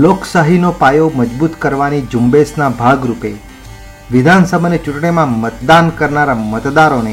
લોકશાહીનો 0.00 0.68
પાયો 0.72 1.08
મજબૂત 1.16 1.54
કરવાની 1.62 2.04
ઝુંબેશના 2.12 2.68
ભાગરૂપે 2.76 3.30
વિધાનસભાની 4.12 4.78
ચૂંટણીમાં 4.84 5.32
મતદાન 5.40 5.90
કરનારા 5.98 6.36
મતદારોને 6.42 7.12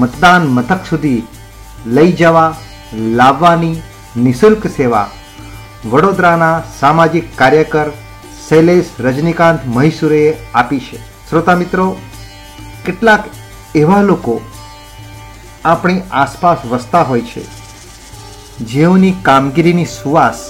મતદાન 0.00 0.46
મથક 0.46 0.86
સુધી 0.90 1.26
લઈ 1.86 2.12
જવા, 2.12 2.56
લાવવાની 3.18 3.82
નિઃશુલ્ક 4.16 4.64
સેવા 4.76 5.08
વડોદરાના 5.86 6.62
સામાજિક 6.78 7.28
કાર્યકર 7.36 7.90
શૈલેષ 8.46 8.94
રજનીકાંત 8.98 9.66
મહીસુરેએ 9.74 10.30
આપી 10.54 10.80
છે. 10.80 11.02
શ્રોતા 11.30 11.56
મિત્રો, 11.56 11.86
કેટલાક 12.86 13.24
એવા 13.74 14.02
લોકો 14.02 14.38
આપણી 15.64 16.06
આસપાસ 16.22 16.64
વસતા 16.72 17.02
હોય 17.02 17.22
છે 17.22 17.44
જેઓની 18.72 19.12
કામગીરીની 19.22 19.92
સુવાસ 19.96 20.40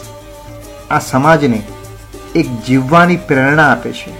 આ 0.91 0.99
સમાજને 0.99 1.63
એક 2.35 2.49
જીવવાની 2.67 3.17
પ્રેરણા 3.17 3.69
આપે 3.73 3.93
છે. 3.93 4.13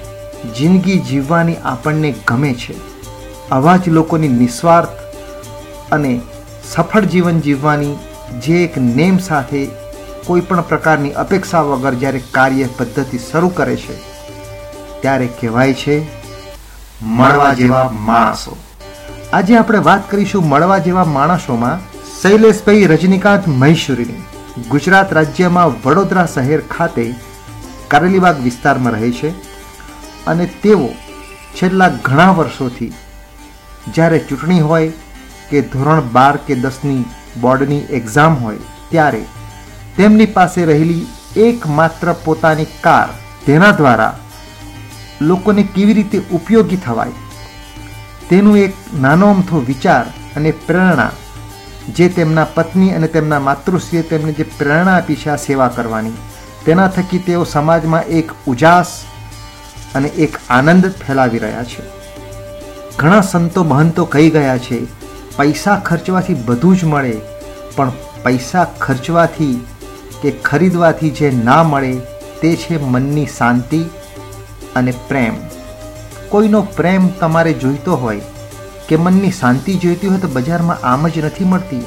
જિંદગી 0.55 0.99
જીવવાની 0.99 1.57
આપણને 1.65 2.15
ગમે 2.27 2.53
છે. 2.55 2.75
આવા 3.51 3.77
જ 3.77 3.89
લોકોની 3.89 4.29
નિસ્વાર્થ 4.29 4.89
અને 5.93 6.21
સફળ 6.65 7.05
જીવન 7.05 7.41
જીવવાની 7.41 7.97
જે 8.47 8.65
એક 8.65 8.79
નેમ 8.79 9.19
સાથે 9.19 9.67
કોઈ 10.27 10.41
પણ 10.41 10.61
પ્રકારની 10.63 11.13
અપેક્ષા 11.13 11.61
વગર 11.63 11.95
જ્યારે 11.95 12.23
કાર્ય 12.31 12.67
પદ્ધતિ 12.79 13.19
શરૂ 13.19 13.49
કરે 13.49 13.77
છે, 13.77 13.97
ત્યારે 15.01 15.29
કહેવાય 15.41 15.75
છે, 15.75 16.01
મળવા 17.03 17.53
જેવા 17.55 17.91
માણસો. 17.93 18.57
આજે 19.33 19.57
આપણે 19.57 19.79
વાત 19.79 20.11
કરીશું 20.11 20.49
મળવા 20.49 20.79
જેવા 20.79 21.05
માણસોમાં 21.05 21.79
શૈલેષભાઈ 22.23 22.85
રજનીકાંત 22.85 23.49
મહેશ્વરીની. 23.49 24.30
ગુજરાત 24.69 25.13
રાજ્યમાં 25.13 25.75
વડોદરા 25.85 26.27
શહેર 26.27 26.61
ખાતે 26.69 27.05
કારેલીબાગ 27.89 28.43
વિસ્તારમાં 28.43 28.93
રહે 28.93 29.11
છે 29.11 29.31
અને 30.27 30.47
તેઓ 30.63 30.89
છેલ્લા 31.55 31.89
ઘણા 31.89 32.33
વર્ષોથી 32.33 32.93
જ્યારે 33.95 34.19
ચૂંટણી 34.19 34.61
હોય 34.61 34.91
કે 35.51 35.63
ધોરણ 35.63 36.01
બાર 36.01 36.37
કે 36.37 36.55
દસની 36.55 37.05
બોર્ડની 37.41 37.87
એક્ઝામ 37.91 38.35
હોય 38.35 38.59
ત્યારે 38.91 39.23
તેમની 39.97 40.27
પાસે 40.27 40.61
રહેલી 40.65 41.09
એકમાત્ર 41.37 42.13
પોતાની 42.25 42.71
કાર 42.81 43.09
તેના 43.47 43.73
દ્વારા 43.73 44.15
લોકોને 45.21 45.63
કેવી 45.63 45.93
રીતે 45.93 46.19
ઉપયોગી 46.31 46.77
થવાય? 46.77 47.13
તેનું 48.29 48.57
એક 48.57 48.75
નાનો 49.01 49.31
અમથો 49.31 49.59
વિચાર 49.61 50.07
અને 50.37 50.51
પ્રેરણા 50.51 51.11
જે 51.97 52.09
તેમના 52.17 52.49
પત્ની 52.55 52.95
અને 52.97 53.09
તેમના 53.15 53.41
માતૃશ્રીએ 53.47 54.03
તેમને 54.11 54.33
જે 54.39 54.45
પ્રેરણા 54.59 54.97
આપી 54.97 55.17
છે 55.23 55.31
આ 55.31 55.39
સેવા 55.45 55.69
કરવાની, 55.77 56.19
તેના 56.65 56.89
થકી 56.89 57.23
તેઓ 57.29 57.45
સમાજમાં 57.45 58.11
એક 58.19 58.33
ઉજાસ 58.47 58.91
અને 59.95 60.09
એક 60.25 60.39
આનંદ 60.51 60.85
ફેલાવી 61.01 61.43
રહ્યા 61.45 61.69
છે. 61.73 61.83
ઘણા 62.99 63.21
સંતો 63.23 63.65
મહંતો 63.65 64.05
કહી 64.15 64.31
ગયા 64.31 64.59
છે, 64.67 64.79
પૈસા 65.37 65.77
ખર્ચવાથી 65.89 66.41
બધું 66.47 66.77
જ 66.79 66.91
મળે, 66.93 67.15
પણ 67.77 67.93
પૈસા 68.25 68.67
ખર્ચવાથી 68.81 69.57
કે 70.23 70.31
ખરીદવાથી 70.49 71.11
જે 71.11 71.31
ના 71.45 71.63
મળે, 71.63 71.95
તે 72.41 72.51
છે 72.57 72.75
મનની 72.93 73.31
શાંતિ 73.39 73.81
અને 74.77 74.93
પ્રેમ. 75.09 75.35
કોઈનો 76.31 76.61
પ્રેમ 76.77 77.09
તમારે 77.21 77.53
જોઈતો 77.55 77.97
હોય 77.97 78.21
કે 78.91 78.97
મનની 78.97 79.31
શાંતિ 79.31 79.75
જોઈતી 79.75 80.07
હોય 80.07 80.19
તો 80.19 80.29
બજારમાં 80.29 80.79
આમ 80.83 81.09
જ 81.09 81.19
નથી 81.19 81.45
મળતી. 81.45 81.83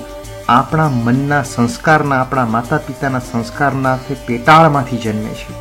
આપણા 0.50 0.90
મનના 0.90 1.44
સંસ્કારના, 1.44 2.16
આપણા 2.16 2.46
માતા 2.46 2.78
પિતાના 2.78 3.20
સંસ્કારના 3.20 3.98
તે 3.98 4.14
પેટાળમાંથી 4.14 4.98
જન્મે 4.98 5.34
છે. 5.34 5.56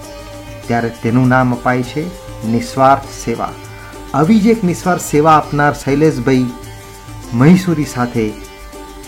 ત્યારે 0.66 0.90
તેનું 1.02 1.28
નામ 1.28 1.54
અપાય 1.54 1.82
છે 1.82 2.04
નિસ્વાર્થ 2.46 3.08
સેવા. 3.24 3.50
આવી 4.14 4.40
જ 4.40 4.46
એક 4.46 4.64
નિસ્વાર્થ 4.64 5.02
સેવા 5.02 5.32
આપનાર 5.32 5.74
શૈલેષભાઈ 5.74 6.46
મહીસુરી 7.34 7.84
સાથે 7.84 8.32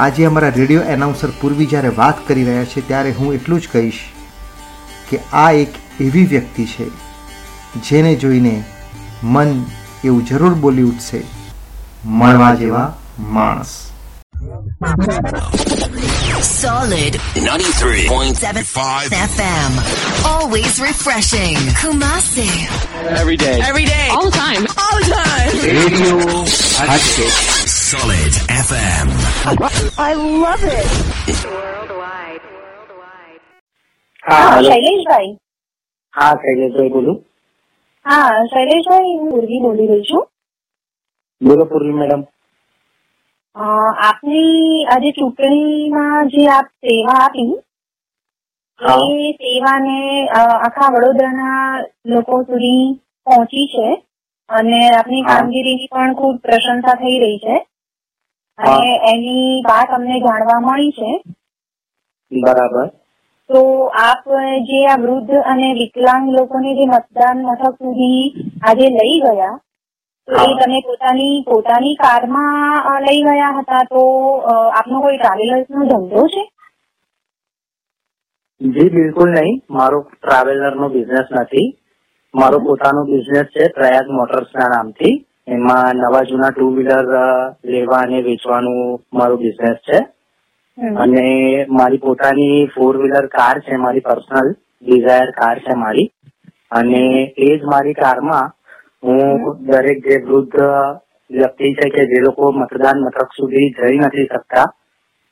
આજે 0.01 0.25
અમારા 0.25 0.49
રેડિયો 0.49 0.83
એનાઉન્સર 0.83 1.33
પૂર્વી 1.41 1.67
જ્યારે 1.67 1.89
વાત 1.89 2.29
કરી 2.29 2.45
રહ્યા 2.45 2.65
છે 2.65 2.89
ત્યારે 2.89 3.13
હું 3.13 3.35
એટલું 3.35 3.61
જ 3.61 3.69
કહીશ 3.73 4.03
કે 5.11 5.19
આ 5.33 5.53
એક 5.53 5.69
એવી 6.01 6.27
વ્યક્તિ 6.27 6.65
છે 6.65 6.91
જેને 7.81 8.15
જોઈને 8.15 8.65
મન 9.23 9.65
એવું 10.05 10.27
જરૂર 10.27 10.55
બોલી 10.55 10.83
ઉઠશે. 10.83 11.34
મળવા 12.22 12.56
જેવા 12.56 12.88
માણસ 13.36 13.72
Solid 16.42 17.14
93.75 17.36 19.12
FM. 19.28 19.72
Always 20.26 20.80
refreshing. 20.80 21.58
Kumasi. 21.82 22.48
Every 23.22 23.38
day. 23.38 23.58
Every 23.62 23.86
day. 23.86 24.08
all 24.12 24.26
the 24.26 24.38
time. 24.38 24.64
All 24.78 24.98
the 25.00 25.10
time. 25.12 25.52
Radio 25.70 26.18
હાટકે 26.90 27.28
Solid 27.90 28.34
FM. 28.66 29.08
I 30.00 30.14
love 30.44 30.64
it. 30.80 30.90
હા 34.24 34.40
હા 34.40 34.56
હેલો 34.56 34.70
શૈલેષભાઈ 34.70 35.30
હા 36.14 36.32
શૈલેષભાઈ 36.42 36.90
બોલું 36.90 37.16
હા 38.06 38.46
શૈલેષભાઈ 38.54 39.14
હું 39.20 39.32
ઉર્વી 39.40 39.62
બોલી 39.62 39.88
રહી 39.92 40.04
છું 40.10 40.26
બોલો 41.45 41.65
પૂર્વી 41.67 41.95
મેડમ. 41.95 42.23
આપની 44.01 44.87
આજે 44.87 45.11
ચૂંટણીમાં 45.15 46.25
જે 46.31 46.43
આપ 46.51 46.69
સેવા 46.81 47.19
આપી 47.21 47.53
એ 49.21 49.31
સેવાને 49.39 49.97
આખા 50.39 50.91
વડોદરાના 50.93 51.65
લોકો 52.11 52.37
સુધી 52.45 52.85
પહોંચી 53.27 53.67
છે 53.69 53.87
અને 54.51 54.81
આપની 54.91 55.27
કામગીરીની 55.27 55.93
પણ 55.93 56.17
ખૂબ 56.17 56.37
પ્રશંસા 56.43 56.97
થઈ 56.99 57.17
રહી 57.21 57.39
છે. 57.41 57.55
અને 58.59 58.91
એની 59.11 59.63
વાત 59.65 59.89
અમને 59.91 60.17
જાણવા 60.23 60.61
મળી 60.63 60.95
છે. 60.95 61.11
બરાબર. 62.33 62.87
તો 63.51 63.61
આપ 64.01 64.23
જે 64.67 64.79
આ 64.87 64.99
વૃદ્ધ 64.99 65.35
અને 65.45 65.69
વિકલાંગ 65.77 66.25
લોકોને 66.33 66.71
જે 66.75 66.85
મતદાન 66.89 67.39
મથક 67.43 67.75
સુધી 67.79 68.25
આજે 68.63 68.87
લઈ 68.93 69.17
ગયા 69.23 69.55
તો 70.29 70.35
એ 70.43 70.53
તમે 70.59 70.79
પોતાની 70.87 71.45
પોતાની 71.45 71.97
કારમાં 71.97 73.03
લઈ 73.07 73.21
ગયા 73.27 73.53
હતા 73.57 73.85
તો 73.91 74.03
આપનો 74.79 75.03
કોઈ 75.03 75.19
ટ્રાવેલર્સ 75.19 75.69
નો 75.71 75.83
ધંધો 75.91 76.23
છે? 76.29 76.43
જી 78.61 78.91
બિલકુલ 78.91 79.31
નહીં. 79.31 79.57
મારો 79.69 79.99
ટ્રાવેલર 80.07 80.75
નો 80.77 80.89
બિઝનેસ 80.89 81.29
નથી. 81.33 81.69
મારો 82.35 82.59
પોતાનો 82.61 83.05
બિઝનેસ 83.05 83.49
છે 83.55 83.69
પ્રયાગ 83.77 84.09
મોટર્સ 84.11 84.51
ના 84.55 84.73
નામથી. 84.75 85.15
એમાં 85.49 85.97
નવા 85.99 86.25
જૂના 86.25 86.53
ટુ 86.53 86.73
વ્હીલર 86.77 87.09
લેવા 87.73 88.03
અને 88.03 88.19
વેચવાનું 88.23 89.01
મારો 89.13 89.37
બિઝનેસ 89.37 89.79
છે. 89.87 89.99
અને 90.99 91.25
મારી 91.71 92.05
પોતાની 92.07 92.67
ફોર 92.75 92.95
વ્હીલર 92.97 93.27
કાર 93.29 93.57
છે 93.61 93.77
મારી 93.77 94.07
પર્સનલ 94.09 94.49
ડિઝાયર 94.83 95.31
કાર 95.41 95.57
છે 95.61 95.75
મારી. 95.77 96.09
અને 96.73 97.03
એ 97.39 97.49
જ 97.59 97.63
મારી 97.67 98.01
કારમાં 98.03 98.53
હું 99.05 99.59
દરેક 99.67 99.99
જે 100.05 100.17
વૃદ્ધ 100.19 100.61
વ્યક્તિ 101.31 101.75
છે 101.75 101.89
કે 101.91 102.03
જે 102.07 102.21
લોકો 102.21 102.53
મતદાન 102.53 103.01
મથક 103.01 103.31
સુધી 103.33 103.69
જઈ 103.71 103.99
નથી 103.99 104.27
શકતા 104.27 104.67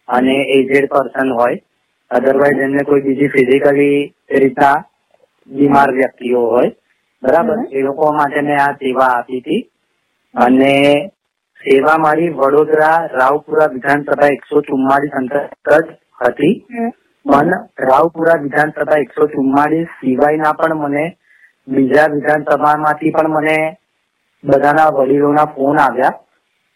અને 0.08 0.36
એજેડ 0.48 0.88
પર્સન 0.88 1.32
હોય 1.32 1.62
અધરવાઇઝ 2.10 2.60
એમને 2.60 2.84
કોઈ 2.84 3.00
બીજી 3.00 3.28
ફિઝિકલી 3.28 3.98
રીતના 4.30 4.76
બીમાર 5.48 5.90
વ્યક્તિઓ 5.92 6.40
હોય 6.40 6.70
બરાબર? 7.22 7.58
એ 7.70 7.82
લોકો 7.82 8.12
માટે 8.12 8.40
મેં 8.40 8.60
આ 8.60 8.72
સેવા 8.74 9.10
આપી 9.16 9.40
હતી. 9.40 9.62
અને 10.34 10.72
સેવા 11.62 11.98
મારી 11.98 12.30
વડોદરા 12.30 13.08
રાવપુરા 13.12 13.66
વિધાનસભા 13.66 14.26
એકસો 14.26 14.62
ચુમ્માલીસ 14.62 15.12
અંતર્ગત 15.12 15.88
હતી. 16.20 16.54
પણ 17.26 17.52
રાવપુરા 17.90 18.36
વિધાનસભા 18.36 18.98
એકસો 18.98 19.26
ચુમ્માલીસ 19.26 19.88
સિવાયના 20.00 20.52
પણ 20.52 20.74
મને 20.74 21.04
બીજા 21.68 22.08
વિધાનસભામાંથી 22.08 23.10
પણ 23.10 23.28
મને 23.28 23.76
બધાના 24.44 24.90
વડીલોના 24.90 25.44
ફોન 25.44 25.78
આવ્યા. 25.78 26.20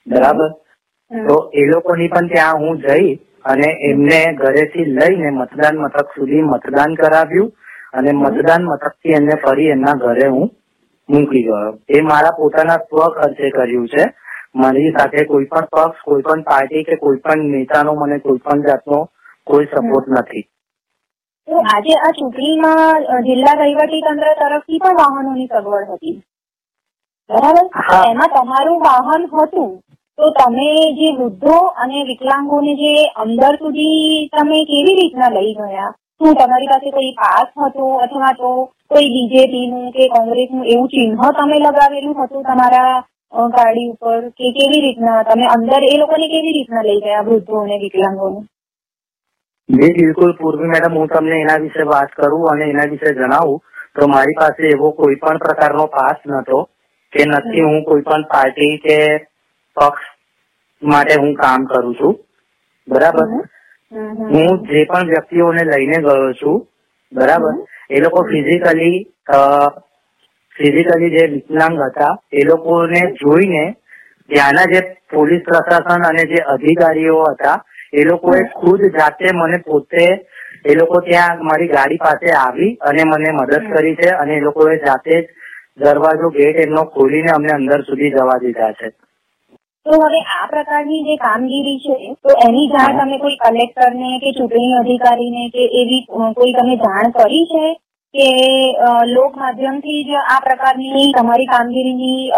બરાબર? 0.07 0.51
તો 1.29 1.51
એ 1.53 1.67
લોકોની 1.67 2.09
પણ 2.09 2.29
ત્યાં 2.29 2.61
હું 2.61 2.79
જઈ 2.79 3.21
અને 3.45 3.69
એમને 3.81 4.35
ઘરેથી 4.35 4.85
લઈને 4.85 5.31
મતદાન 5.31 5.77
મથક 5.77 6.09
સુધી 6.15 6.43
મતદાન 6.43 6.95
કરાવ્યું 6.95 7.53
અને 7.93 8.13
મતદાન 8.13 8.65
મથકથી 8.65 9.13
એમને 9.13 9.37
ફરી 9.37 9.69
એમના 9.69 9.95
ઘરે 9.95 10.29
હું 10.29 10.51
મૂકી 11.09 11.43
ગયો. 11.43 11.79
એ 11.89 12.01
મારા 12.01 12.31
પોતાના 12.31 12.79
સ્વ 12.79 12.97
ખર્ચે 12.97 13.51
કર્યું 13.51 13.89
છે. 13.89 14.05
મારી 14.55 14.93
સાથે 14.93 15.25
કોઈ 15.25 15.45
પણ 15.45 15.69
પક્ષ 15.73 16.03
કોઈ 16.05 16.23
પણ 16.23 16.43
પાર્ટી 16.43 16.85
કે 16.85 16.97
કોઈ 16.97 17.17
પણ 17.17 17.39
નેતાનો 17.39 17.95
મને 17.95 18.19
કોઈ 18.19 18.39
પણ 18.39 18.63
જાતનો 18.63 19.09
કોઈ 19.45 19.67
સપોર્ટ 19.67 20.09
નથી. 20.09 20.49
તો 21.49 21.57
આજે 21.65 21.93
આ 21.97 22.13
ચૂંટણીમાં 22.13 23.27
જિલ્લા 23.27 23.59
વહીવટી 23.59 24.05
તંત્ર 24.05 24.31
તરફથી 24.39 24.79
પણ 24.79 24.97
વાહનોની 25.01 25.49
સગવડ 25.49 25.91
હતી. 25.91 26.15
બરાબર? 27.31 27.67
એમાં 28.07 28.33
તમારું 28.33 28.81
વાહન 28.81 29.27
હતું 29.27 29.69
તો 30.19 30.31
તમે 30.31 30.71
જે 30.99 31.09
વૃદ્ધો 31.19 31.59
અને 31.77 32.01
વિકલાંગોને 32.09 32.73
જે 32.81 32.95
અંદર 33.17 33.53
સુધી 33.59 34.29
તમે 34.33 34.59
કેવી 34.71 34.97
રીતના 35.01 35.31
લઈ 35.31 35.53
ગયા? 35.59 35.91
શું 36.17 36.35
તમારી 36.35 36.73
પાસે 36.73 36.91
કોઈ 36.91 37.13
પાસ 37.21 37.49
હતો 37.57 37.87
અથવા 38.01 38.35
તો 38.35 38.51
કોઈ 38.91 39.13
બીજેપી 39.15 39.67
નું 39.71 39.87
કે 39.93 40.09
કોંગ્રેસનું 40.09 40.67
એવું 40.67 40.89
ચિહ્ન 40.89 41.15
તમે 41.39 41.57
લગાવેલું 41.59 42.19
હતું 42.19 42.45
તમારા 42.45 42.95
ગાડી 43.55 43.89
ઉપર? 43.93 44.21
કે 44.39 44.53
કેવી 44.57 44.85
રીતના 44.87 45.25
તમે 45.25 45.47
અંદર 45.55 45.83
એ 45.85 45.95
લોકોને 45.97 46.29
કેવી 46.29 46.57
રીતના 46.59 46.83
લઈ 46.83 47.01
ગયા 47.01 47.27
વૃદ્ધો 47.29 47.63
અને 47.63 47.77
વિકલાંગોને? 47.79 48.41
જી 49.69 49.95
બિલકુલ 49.95 50.33
પૂર્વી 50.37 50.69
મેડમ 50.69 50.97
હું 50.97 51.09
તમને 51.09 51.39
એના 51.41 51.59
વિશે 51.59 51.85
વાત 51.85 52.13
કરું 52.13 52.45
અને 52.51 52.67
એના 52.67 52.91
વિશે 52.91 53.11
જણાવું. 53.15 53.61
તો 53.95 54.09
મારી 54.09 54.37
પાસે 54.37 54.63
એવો 54.69 54.93
કોઈ 54.93 55.17
પણ 55.17 55.39
પ્રકારનો 55.39 55.87
પાસ 55.89 56.19
નતો 56.27 56.59
કે 57.13 57.27
નથી 57.27 57.65
હું 57.65 57.85
કોઈ 57.85 58.03
પણ 58.03 58.27
પાર્ટી 58.31 58.79
કે 58.79 58.99
પક્ષ 59.77 60.07
માટે 60.83 61.15
હું 61.17 61.35
કામ 61.37 61.67
કરું 61.67 61.95
છું. 61.95 62.15
બરાબર. 62.89 63.27
હું 64.31 64.49
જે 64.69 64.87
પણ 64.87 65.09
વ્યક્તિઓને 65.09 65.63
લઈને 65.65 65.99
ગયો 66.01 66.33
છું 66.35 66.63
બરાબર? 67.13 67.55
એ 67.91 68.01
લોકો 68.01 68.25
ફિઝિકલી 68.25 68.97
ફિઝિકલી 70.57 71.11
જે 71.11 71.27
વિકલાંગ 71.29 71.77
હતા 71.83 72.15
એ 72.33 72.45
લોકોને 72.45 73.03
જોઈને 73.21 73.65
ત્યાંના 74.31 74.71
જે 74.73 74.81
પોલીસ 75.11 75.43
પ્રશાસન 75.45 76.05
અને 76.05 76.25
જે 76.27 76.41
અધિકારીઓ 76.55 77.25
હતા 77.25 77.57
એ 77.93 78.05
લોકોએ 78.05 78.43
ખુદ 78.55 78.81
જાતે 78.93 79.33
મને 79.33 79.59
પોતે 79.61 80.05
એ 80.65 80.75
લોકો 80.75 81.01
ત્યાં 81.03 81.43
મારી 81.43 81.69
ગાડી 81.69 81.99
પાસે 82.01 82.29
આવી 82.37 82.77
અને 82.83 83.03
મને 83.05 83.33
મદદ 83.33 83.73
કરી 83.73 83.97
છે 83.97 84.11
અને 84.15 84.37
એ 84.37 84.41
લોકોએ 84.43 84.79
જાતે 84.81 85.15
જ 85.15 85.27
દરવાજો 85.81 86.31
ગેટ 86.33 86.59
એમનો 86.59 86.85
ખોલીને 86.89 87.31
અમને 87.31 87.53
અંદર 87.53 87.85
સુધી 87.85 88.11
જવા 88.13 88.39
દીધા 88.39 88.73
છે. 88.75 88.89
તો 89.87 89.97
હવે 90.03 90.21
આ 90.35 90.47
પ્રકારની 90.49 91.03
જે 91.05 91.17
કામગીરી 91.19 91.81
છે 91.81 91.97
તો 92.23 92.31
એની 92.43 92.71
જાણ 92.71 92.99
તમે 92.99 93.19
કોઈ 93.19 93.37
કલેક્ટરને 93.39 94.09
કે 94.23 94.33
ચૂંટણી 94.33 94.79
અધિકારીને 94.79 95.45
કે 95.51 95.65
એવી 95.81 96.03
કોઈ 96.37 96.53
તમે 96.53 96.75
જાણ 96.79 97.13
કરી 97.13 97.45
છે 97.47 97.65
કે 98.15 98.29
લોક 99.11 99.37
માધ્યમથી 99.37 100.01
જ 100.05 100.19
આ 100.25 100.41
પ્રકારની 100.41 101.07
તમારી 101.13 101.47
કામગીરીની 101.47 102.31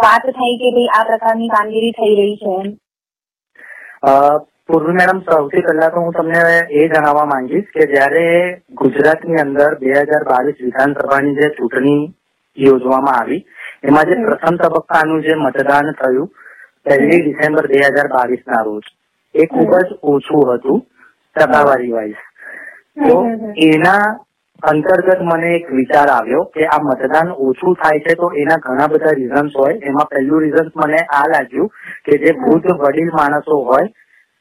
વાત 0.00 0.24
થઈ 0.32 0.56
કે 0.56 0.68
ભાઈ 0.70 0.90
આ 0.92 1.04
પ્રકારની 1.04 1.50
કામગીરી 1.50 1.92
થઈ 1.92 2.14
રહી 2.14 2.36
છે 2.38 2.50
એમ? 2.56 2.68
પૂર્વી 4.02 4.94
મેડમ 4.94 5.20
સૌથી 5.22 5.62
પહેલા 5.62 5.90
તો 5.90 6.00
હું 6.00 6.12
તમને 6.12 6.40
એ 6.72 6.88
જણાવવા 6.88 7.26
માંગીશ 7.26 7.68
કે 7.70 7.86
જ્યારે 7.86 8.24
ગુજરાતની 8.74 9.40
અંદર 9.40 9.76
બે 9.76 9.92
હજાર 9.92 10.24
બાવીસ 10.24 10.58
વિધાનસભાની 10.60 11.36
જે 11.36 11.50
ચૂંટણી 11.50 12.02
યોજવામાં 12.58 13.18
આવી 13.18 13.40
એમાં 13.84 14.08
જે 14.08 14.18
પ્રથમ 14.22 14.58
તબક્કાનું 14.58 15.22
જે 15.22 15.36
મતદાન 15.36 15.94
થયું 15.94 16.30
પહેલી 16.86 17.22
ડિસેમ્બર 17.22 17.68
બે 17.68 17.82
હજાર 17.86 18.08
બાવીસ 18.08 18.44
ના 18.46 18.62
રોજ 18.64 18.92
એ 19.34 19.46
ખૂબ 19.46 19.74
જ 19.80 19.88
ઓછું 20.04 20.46
હતું 20.50 20.80
ટકાવારી 21.36 21.92
વાઇઝ 21.92 22.22
તો. 23.02 23.16
એના 23.56 24.04
અંતર્ગત 24.62 25.20
મને 25.22 25.48
એક 25.54 25.66
વિચાર 25.70 26.08
આવ્યો 26.10 26.44
કે 26.48 26.66
આ 26.66 26.80
મતદાન 26.82 27.28
ઓછું 27.38 27.74
થાય 27.74 28.00
છે 28.00 28.14
તો 28.14 28.30
એના 28.34 28.58
ઘણા 28.58 28.88
બધા 28.88 29.12
રીઝન્સ 29.12 29.54
હોય. 29.54 29.76
એમાં 29.82 30.08
પહેલું 30.08 30.40
રીઝન્સ 30.40 30.72
મને 30.76 31.00
આ 31.10 31.26
લાગ્યું 31.26 31.70
કે 32.04 32.18
જે 32.18 32.32
વૃદ્ધ 32.34 32.72
વડીલ 32.80 33.10
માણસો 33.12 33.58
હોય 33.62 33.88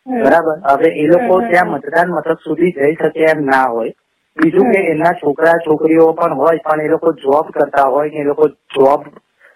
બરાબર? 0.08 0.58
હવે 0.66 0.90
એ 0.96 1.08
લોકો 1.08 1.42
ત્યાં 1.44 1.72
મતદાન 1.72 2.10
મથક 2.12 2.40
સુધી 2.42 2.74
જઈ 2.74 2.96
શકે 2.96 3.22
એમ 3.26 3.46
ના 3.46 3.68
હોય. 3.68 3.94
બીજું 4.38 4.72
કે 4.72 4.80
એમના 4.86 5.14
છોકરા 5.16 5.60
છોકરીઓ 5.60 6.14
પણ 6.14 6.36
હોય 6.36 6.60
પણ 6.62 6.82
એ 6.82 6.90
લોકો 6.90 7.14
જોબ 7.16 7.52
કરતા 7.52 7.90
હોય 7.90 8.10
કે 8.10 8.20
એ 8.20 8.24
લોકો 8.24 8.46
જોબ 8.70 9.02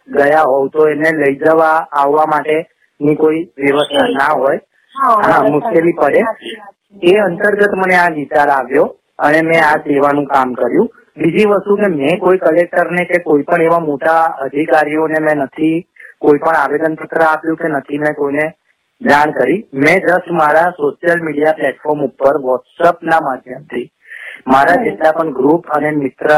ગયા 0.09 0.45
હોવ 0.45 0.69
તો 0.69 0.87
એને 0.87 1.11
લઈ 1.13 1.35
જવા 1.37 1.73
આવવા 1.93 2.27
માટેની 2.27 3.15
કોઈ 3.15 3.41
વ્યવસ્થા 3.57 4.07
ના 4.11 4.33
હોય. 4.35 4.59
હા, 5.23 5.43
મુશ્કેલી 5.45 5.93
પડે. 5.95 6.21
એ 7.03 7.19
અંતર્ગત 7.19 7.73
મને 7.75 7.95
આ 7.97 8.09
વિચાર 8.11 8.49
આવ્યો 8.51 8.87
અને 9.19 9.41
મેં 9.41 9.61
આ 9.63 9.77
સેવાનું 9.79 10.27
કામ 10.27 10.53
કર્યું. 10.53 10.89
બીજી 11.17 11.45
વસ્તુ 11.45 11.75
કે 11.75 11.87
મેં 11.89 12.19
કોઈ 12.19 12.37
કલેક્ટરને 12.37 13.03
કે 13.05 13.19
કોઈ 13.19 13.43
પણ 13.43 13.61
એવા 13.61 13.79
મોટા 13.79 14.23
અધિકારીઓને 14.45 15.19
મેં 15.19 15.43
નથી 15.43 15.77
કોઈ 16.19 16.39
પણ 16.39 16.55
આવેદન 16.55 16.95
પત્ર 16.95 17.25
આપ્યું 17.25 17.57
કે 17.57 17.67
નથી 17.67 17.99
મેં 17.99 18.15
કોઈને 18.15 18.45
જાણ 19.01 19.31
કરી. 19.31 19.59
મેં 19.73 19.97
જસ્ટ 19.99 20.31
મારા 20.31 20.71
સોશિયલ 20.71 21.21
મીડિયા 21.21 21.59
પ્લેટફોર્મ 21.59 22.03
ઉપર 22.03 22.41
વોટ્સઅપ 22.41 23.03
ના 23.03 23.21
માધ્યમથી 23.21 23.85
મારા 24.47 24.81
જેટલા 24.83 25.11
પણ 25.11 25.31
ગ્રુપ 25.33 25.71
અને 25.77 25.91
મિત્ર. 25.91 26.33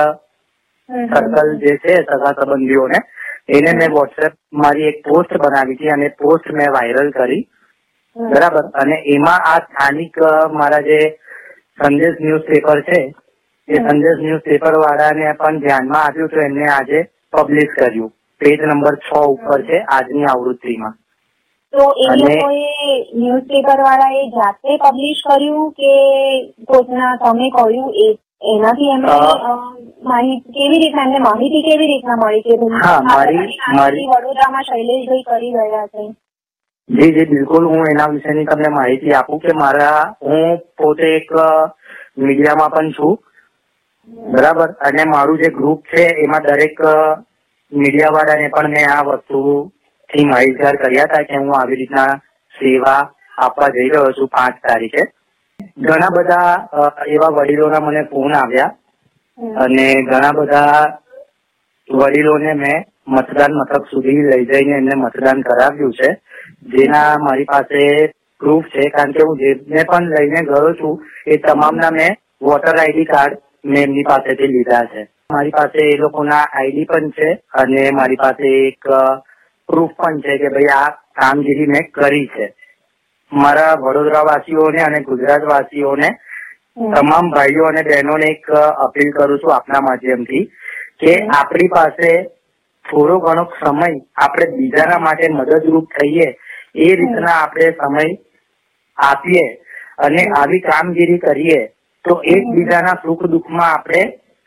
સર્કલ 0.90 1.50
જે 1.60 1.74
છે 1.78 1.94
સગા 2.04 2.34
સંબંધીઓને 2.34 3.00
એને 3.50 3.72
મેં 3.74 3.92
વોટ્સએપ 3.92 4.34
મારી 4.64 4.88
એક 4.88 4.98
પોસ્ટ 5.08 5.34
બનાવી 5.38 5.76
હતી 5.76 5.90
અને 5.90 6.10
પોસ્ટ 6.22 6.52
મેં 6.52 6.74
વાયરલ 6.74 7.12
કરી. 7.12 7.44
બરાબર? 8.16 8.66
અને 8.74 8.98
એમાં 9.16 9.46
આ 9.46 9.60
સ્થાનિક 9.60 10.18
મારા 10.54 10.82
જે 10.82 11.00
સંદેશ 11.82 12.16
ન્યૂઝપેપર 12.20 12.84
છે. 12.84 13.14
એ 13.68 13.76
સંદેશ 13.76 13.92
ન્યૂઝ 13.92 14.22
ન્યૂઝપેપર 14.22 14.80
વાળાને 14.80 15.34
પણ 15.34 15.60
ધ્યાનમાં 15.60 16.06
આવ્યું 16.06 16.30
તો 16.30 16.42
એમને 16.42 16.70
આજે 16.70 17.10
પબ્લિશ 17.34 17.76
કર્યું. 17.76 18.12
પેજ 18.42 18.62
નંબર 18.62 19.00
છ 19.00 19.12
ઉપર 19.28 19.68
છે 19.68 19.86
આજની 19.90 20.26
આવૃત્તિમાં. 20.26 20.94
તો 21.74 21.94
એ 21.98 22.08
ન્યૂઝ 23.14 23.48
પેપર 23.48 23.84
વાળા 23.84 24.14
એ 24.14 24.30
જાતે 24.30 24.80
પબ્લિશ 24.80 25.22
કર્યું 25.28 25.74
કે 25.74 25.92
કોઈકના 26.68 27.18
તમે 27.18 27.50
કહ્યું 27.50 27.94
એ 27.98 28.18
એનાથી 28.54 28.90
એમને 28.90 29.12
માહિતી 30.04 30.54
કેવી 30.54 30.80
રીતના 30.80 31.04
એમને 31.04 31.20
માહિતી 31.20 31.64
કેવી 31.64 31.88
રીતના 31.88 32.18
મળી 32.18 32.42
કે 32.42 32.58
વડોદરામાં 32.58 34.64
શૈલેષભાઈ 34.64 35.24
કરી 35.24 35.56
રહ્યા 35.56 35.88
છે? 35.88 36.14
જી 36.90 37.14
જી, 37.14 37.26
બિલકુલ. 37.26 37.66
હું 37.66 37.88
એના 37.92 38.08
વિશેની 38.08 38.46
તમને 38.46 38.70
માહિતી 38.70 39.14
આપું 39.14 39.40
કે 39.40 39.54
મારા, 39.54 40.16
હું 40.22 40.58
પોતે 40.78 41.08
એક 41.18 41.30
મીડિયામાં 42.18 42.70
પણ 42.70 42.92
છું. 42.92 43.14
બરાબર? 44.32 44.70
અને 44.82 45.04
મારું 45.04 45.38
જે 45.38 45.50
ગ્રુપ 45.50 45.86
છે, 45.86 46.04
એમાં 46.24 46.44
દરેક 46.44 46.82
મીડિયા 47.72 48.10
વાળાને 48.10 48.50
પણ 48.50 48.70
મેં 48.70 48.92
આ 48.92 49.04
વસ્તુ 49.04 49.72
થી 50.10 50.26
માહિતગાર 50.26 50.76
કર્યા 50.76 51.04
હતા 51.04 51.24
કે 51.24 51.38
હું 51.38 51.54
આવી 51.60 51.76
રીતના 51.76 52.12
સેવા 52.56 53.02
આપવા 53.38 53.70
જઈ 53.70 53.90
રહ્યો 53.90 54.12
છું 54.12 54.28
પાંચ 54.28 54.58
તારીખે. 54.64 55.04
ઘણા 55.78 56.16
બધા 56.18 56.50
એવા 57.08 57.28
વડીલોના 57.28 57.80
મને 57.80 58.04
ફોન 58.04 58.36
આવ્યા. 58.36 58.72
અને 59.58 59.88
ઘણા 60.04 60.32
બધા 60.32 60.82
વડીલોને 61.90 62.54
મેં 62.54 62.84
મતદાન 63.08 63.54
મથક 63.54 63.88
સુધી 63.92 64.28
લઈ 64.32 64.46
જઈને 64.46 64.78
એમને 64.78 64.96
મતદાન 64.96 65.42
કરાવ્યું 65.42 65.94
છે. 65.94 66.10
જેના 66.74 67.18
મારી 67.18 67.46
પાસે 67.46 68.14
પ્રૂફ 68.42 68.68
છે, 68.74 68.90
કારણ 68.90 69.14
કે 69.14 69.24
હું 69.24 69.40
જેને 69.40 69.84
પણ 69.84 70.14
લઈને 70.14 70.46
ગયો 70.46 70.74
છું, 70.74 70.96
એ 71.28 71.38
તમામના 71.38 71.92
મેં 71.92 72.16
વોટર 72.42 72.76
આઈડી 72.78 73.06
કાર્ડ 73.06 73.42
મેં 73.64 73.84
એમની 73.84 74.04
પાસેથી 74.04 74.48
લીધા 74.48 74.86
છે. 74.86 75.08
મારી 75.30 75.52
પાસે 75.52 75.82
એ 75.90 75.98
લોકોના 75.98 76.46
આઈડી 76.54 76.86
પણ 76.86 77.12
છે 77.12 77.30
અને 77.54 77.92
મારી 77.92 78.24
પાસે 78.24 78.48
એક 78.68 78.90
પ્રૂફ 79.70 79.94
પણ 80.00 80.22
છે 80.22 80.38
કે 80.38 80.50
ભાઈ 80.50 80.74
આ 80.78 80.90
કામગીરી 81.20 81.68
મેં 81.68 81.92
કરી 81.92 82.28
છે. 82.36 82.54
મારા 83.32 83.76
વડોદરા 83.78 84.26
વાસીઓને 84.26 84.82
અને 84.84 85.00
ગુજરાત 85.04 85.44
વાસીઓને 85.52 86.10
તમામ 86.96 87.32
ભાઈઓ 87.32 87.66
અને 87.68 87.84
બહેનોને 87.84 88.28
એક 88.32 88.50
અપીલ 88.86 89.12
કરું 89.14 89.40
છું 89.40 89.54
આપના 89.54 89.82
માધ્યમથી 89.82 90.44
કે 91.00 91.14
આપણી 91.38 91.74
પાસે 91.76 92.10
થોડો 92.86 93.20
ઘણો 93.20 93.44
સમય 93.60 93.90
આપણે 94.18 94.46
બીજાના 94.58 95.00
માટે 95.00 95.30
મદદરૂપ 95.30 95.88
થઈએ 95.98 96.28
એ 96.76 96.96
રીતના 96.96 97.36
આપણે 97.42 97.72
સમય 97.74 98.06
આપીએ 98.98 99.46
અને 99.98 100.24
આવી 100.38 100.62
કામગીરી 100.62 101.20
કરીએ 101.20 101.60
તો 102.06 102.22
એકબીજાના 102.26 103.02
સુખ 103.04 103.28
દુઃખમાં 103.28 103.74
આપણે 103.74 104.02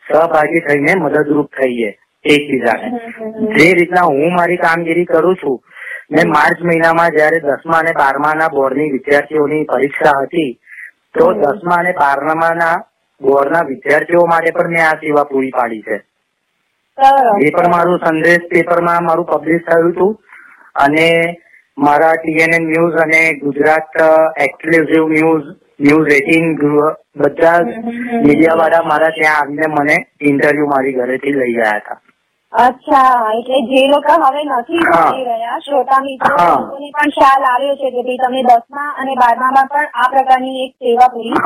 સહભાગી 0.06 0.60
થઈને 0.60 0.96
મદદરૂપ 0.96 1.50
થઈએ 1.52 1.90
એકબીજાને. 2.24 2.88
જે 3.54 3.74
રીતના 3.74 4.04
હું 4.04 4.34
મારી 4.34 4.56
કામગીરી 4.56 5.06
કરું 5.06 5.36
છું 5.36 5.58
મેં 6.10 6.28
માર્ચ 6.28 6.58
મહિનામાં 6.60 7.12
જયારે 7.12 7.40
દસમા 7.40 7.78
અને 7.78 7.92
બારમાના 7.92 8.50
બોર્ડની 8.50 8.90
વિદ્યાર્થીઓની 8.90 9.64
પરીક્ષા 9.64 10.16
હતી 10.22 10.50
તો 11.14 11.28
દસમા 11.34 11.78
અને 11.78 11.92
બારમાના 11.92 12.76
બોર્ડના 13.20 13.64
વિદ્યાર્થીઓ 13.64 14.26
માટે 14.26 14.52
પણ 14.52 14.72
મેં 14.72 14.86
આ 14.86 14.96
સેવા 14.96 15.24
પૂરી 15.24 15.50
પાડી 15.50 15.82
છે. 15.82 16.00
એ 16.98 17.50
પણ 17.50 17.70
મારું 17.70 18.02
સંદેશ 18.02 18.44
પેપરમાં 18.50 19.06
મારું 19.06 19.26
પબ્લિશ 19.26 19.64
થયું 19.68 19.90
હતું. 19.92 20.12
અને 20.84 21.06
મારા 21.78 22.14
ટીએનએન 22.16 22.64
ન્યૂઝ 22.70 22.98
અને 23.04 23.20
Gujarat 23.38 23.98
exclusive 24.46 25.04
news 25.14 25.48
news 25.80 26.12
eighteen 26.18 26.46
બધા 27.22 27.58
મીડિયા 28.24 28.60
વાળા 28.62 28.88
મારા 28.90 29.12
ત્યાં 29.18 29.40
આવીને 29.40 29.72
મને 29.76 29.96
ઇન્ટરવ્યુ 30.30 30.72
મારી 30.74 30.96
ઘરેથી 30.98 31.36
લઈ 31.40 31.54
ગયા 31.54 31.78
હતા. 31.78 31.98
અચ્છા 32.54 33.06
એટલે 33.32 33.56
જે 33.68 33.80
લોકો 33.88 34.14
હવે 34.22 34.42
નથી 34.46 34.82
ભણી 34.84 35.24
રહ્યા 35.26 35.56
શ્રોતા 35.60 36.00
મિત્રો 36.02 36.34
પણ 36.92 37.10
ખ્યાલ 37.10 37.46
આવ્યો 37.46 37.76
છે 37.76 37.88
કે 37.88 38.02
ભાઈ 38.02 38.18
તમે 38.20 38.42
દસમા 38.44 38.90
અને 38.96 39.14
બારમામાં 39.16 39.68
પણ 39.68 39.88
આ 39.96 40.08
પ્રકારની 40.08 40.62
એક 40.64 40.72
સેવા 40.80 41.08
પૂરી 41.08 41.40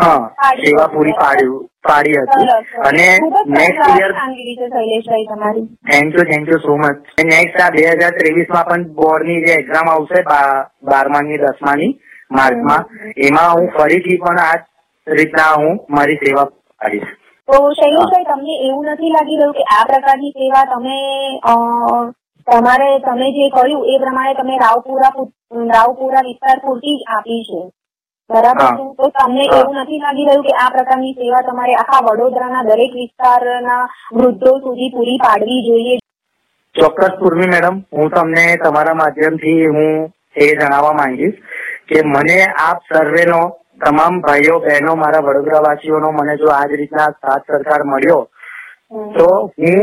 સેવા 0.61 0.89
પૂરી 0.89 1.15
પાડ્યું 1.17 1.65
પાડી 1.83 2.19
હતી. 2.19 2.49
અને 2.85 3.07
નેક્સ્ટ 3.53 3.89
યર 3.97 4.13
શૈલેષભાઈ 4.17 5.27
તમારી. 5.27 5.67
Thank 5.87 6.15
you 6.15 6.27
thank 6.27 6.49
you 6.49 6.61
so 6.61 6.77
much 6.79 6.97
next 7.27 7.61
આ 7.61 7.71
બે 7.73 7.87
હજાર 7.93 8.13
ત્રેવીસમાં 8.15 8.67
પણ 8.67 8.85
બોર્ડની 8.95 9.41
જે 9.43 9.55
એક્ઝામ 9.55 9.89
આવશે 9.89 10.23
બા- 10.25 10.65
બારમાની 10.85 11.41
દસમાની 11.41 11.91
માર્ચમાં 12.31 12.85
એમાં 13.23 13.51
હું 13.53 13.71
ફરીથી 13.73 14.19
પણ 14.19 14.39
આ 14.41 14.57
રીતના 15.07 15.53
હું 15.57 15.81
મારી 15.91 16.19
સેવા 16.19 16.47
કરીશ 16.81 17.13
તો 17.49 17.57
શૈલેષભાઈ 17.75 18.27
તમને 18.27 18.55
એવું 18.69 18.89
નથી 18.89 19.13
લાગી 19.13 19.37
રહ્યું 19.37 19.55
કે 19.55 19.65
આ 19.71 19.85
પ્રકારની 19.87 20.33
સેવા 20.33 20.67
તમે 20.67 20.97
તમારે 22.47 22.89
તમે 23.01 23.29
જે 23.37 23.47
કહ્યું 23.51 23.87
એ 23.87 23.99
પ્રમાણે 23.99 24.35
તમે 24.35 24.59
રાવપુરા 24.59 25.13
રાવપુરા 25.71 26.27
વિસ્તાર 26.27 26.59
પૂરતી 26.61 26.97
જ 26.99 27.05
આપી 27.09 27.43
છે. 27.49 27.61
બરાબર 28.31 28.73
તો 28.99 29.07
તમને 29.13 29.45
એવું 29.51 29.79
નથી 29.79 30.01
લાગી 30.01 30.27
રહ્યું 30.27 30.45
કે 30.45 30.53
આ 30.57 30.71
પ્રકારની 30.71 31.15
સેવા 31.15 31.43
તમારે 31.43 31.75
આખા 31.77 32.03
વડોદરાના 32.07 32.65
દરેક 32.65 32.93
વિસ્તારના 32.95 33.83
વૃદ્ધો 34.13 34.53
સુધી 34.59 34.91
પૂરી 34.91 35.19
પાડવી 35.19 35.63
જોઈએ? 35.63 35.97
ચોક્કસ 36.75 37.15
પૂર્વી 37.21 37.49
મેડમ 37.49 37.77
હું 37.93 38.11
તમને 38.11 38.45
તમારા 38.59 38.95
માધ્યમથી 38.95 39.63
હું 39.69 39.89
એ 40.37 40.51
જણાવવા 40.53 40.95
માંગીશ 40.95 41.39
કે 41.89 42.03
મને 42.05 42.39
આપ 42.63 42.79
સર્વેનો 42.89 43.41
તમામ 43.81 44.21
ભાઈઓ 44.21 44.59
બહેનો 44.61 44.95
મારા 44.97 45.23
વડોદરા 45.23 45.63
વાસીઓનો 45.63 46.13
મને 46.13 46.37
જો 46.37 46.51
આ 46.51 46.69
જ 46.69 46.77
રીતના 46.77 47.09
સાથ 47.17 47.51
સરકાર 47.53 47.83
મળ્યો 47.85 48.23
તો 49.15 49.29
હું 49.59 49.83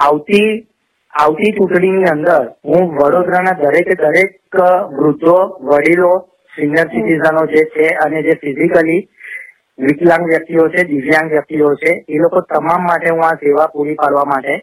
આવતી 0.00 0.48
આવતી 1.14 1.52
ચૂંટણીની 1.52 2.10
અંદર 2.10 2.42
હું 2.64 2.90
વડોદરાના 2.94 3.60
દરેકે 3.62 3.94
દરેક 3.94 4.58
વૃદ્ધો 4.96 5.38
વડીલો 5.62 6.10
સિનિયર 6.52 6.88
સિટીઝનો 6.88 7.46
જે 7.46 7.64
છે 7.66 7.88
અને 8.04 8.22
જે 8.22 8.36
ફિઝિકલી 8.36 9.00
વિકલાંગ 9.78 10.24
વ્યક્તિઓ 10.24 10.68
છે 10.68 10.84
દિવ્યાંગ 10.84 11.30
વ્યક્તિઓ 11.30 11.70
છે 11.76 11.92
એ 12.08 12.18
લોકો 12.18 12.42
તમામ 12.44 12.82
માટે 12.82 13.10
હું 13.10 13.24
આ 13.24 13.36
સેવા 13.36 13.68
પૂરી 13.68 13.94
પાડવા 13.94 14.24
માટે 14.24 14.54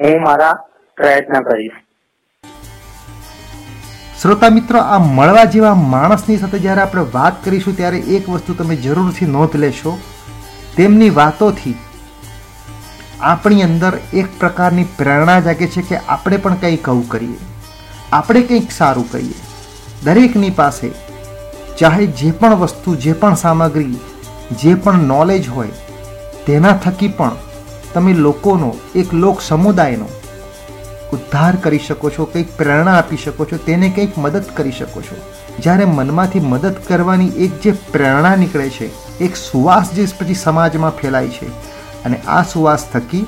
હું 0.00 0.22
મારા 0.22 0.54
પ્રયત્ન 0.98 1.44
કરીશ. 1.44 1.85
શ્રોતા 4.22 4.50
મિત્રો, 4.50 4.78
આ 4.78 4.98
મળવા 4.98 5.44
જેવા 5.44 5.74
માણસની 5.74 6.36
સાથે 6.38 6.58
જ્યારે 6.58 6.82
આપણે 6.82 7.02
વાત 7.14 7.44
કરીશું, 7.44 7.76
ત્યારે 7.76 7.98
એક 7.98 8.28
વસ્તુ 8.28 8.54
તમે 8.54 8.76
જરૂરથી 8.76 9.26
નોંધ 9.26 9.56
લેશો. 9.56 9.98
તેમની 10.76 11.10
વાતોથી 11.10 11.74
આપણી 13.20 13.62
અંદર 13.62 13.98
એક 14.14 14.38
પ્રકારની 14.38 14.84
પ્રેરણા 14.84 15.40
જાગે 15.40 15.66
છે 15.66 15.82
કે 15.82 16.00
આપણે 16.08 16.36
પણ 16.36 16.54
કંઈક 16.54 16.88
આવું 16.88 17.08
કરીએ. 17.08 17.38
આપણે 18.12 18.42
કંઈક 18.42 18.72
સારું 18.72 19.10
કરીએ. 19.10 19.34
દરેકની 20.04 20.50
પાસે 20.50 20.90
ચાહે 21.78 22.06
જે 22.06 22.30
પણ 22.30 22.54
વસ્તુ, 22.54 22.96
જે 22.96 23.12
પણ 23.12 23.34
સામગ્રી, 23.34 23.98
જે 24.62 24.74
પણ 24.74 24.94
નોલેજ 24.94 25.48
હોય, 25.48 25.68
તેના 26.46 26.72
થકી 26.72 27.08
પણ 27.08 27.36
તમે 27.94 28.12
લોકોનો, 28.12 28.74
એક 28.94 29.12
લોક 29.12 29.40
સમુદાયનો 29.40 30.08
ઉદ્ધાર 31.12 31.56
કરી 31.56 31.78
શકો 31.78 32.10
છો, 32.10 32.24
કંઈક 32.24 32.56
પ્રેરણા 32.56 32.94
આપી 32.94 33.16
શકો 33.16 33.44
છો, 33.44 33.56
તેને 33.56 33.88
કંઈક 33.88 34.18
મદદ 34.18 34.44
કરી 34.54 34.72
શકો 34.72 35.00
છો. 35.02 35.16
જ્યારે 35.58 35.84
મનમાંથી 35.84 36.40
મદદ 36.40 36.74
કરવાની 36.88 37.28
એક 37.28 37.60
જે 37.60 37.72
પ્રેરણા 37.72 38.36
નીકળે 38.36 38.70
છે, 38.70 39.18
એક 39.18 39.36
સુવાસ 39.36 39.92
જે 39.92 40.06
પછી 40.18 40.34
સમાજમાં 40.34 40.90
ફેલાય 40.90 41.28
છે. 41.28 41.46
અને 42.04 42.16
આ 42.16 42.42
સુવાસ 42.42 42.88
થકી 42.92 43.26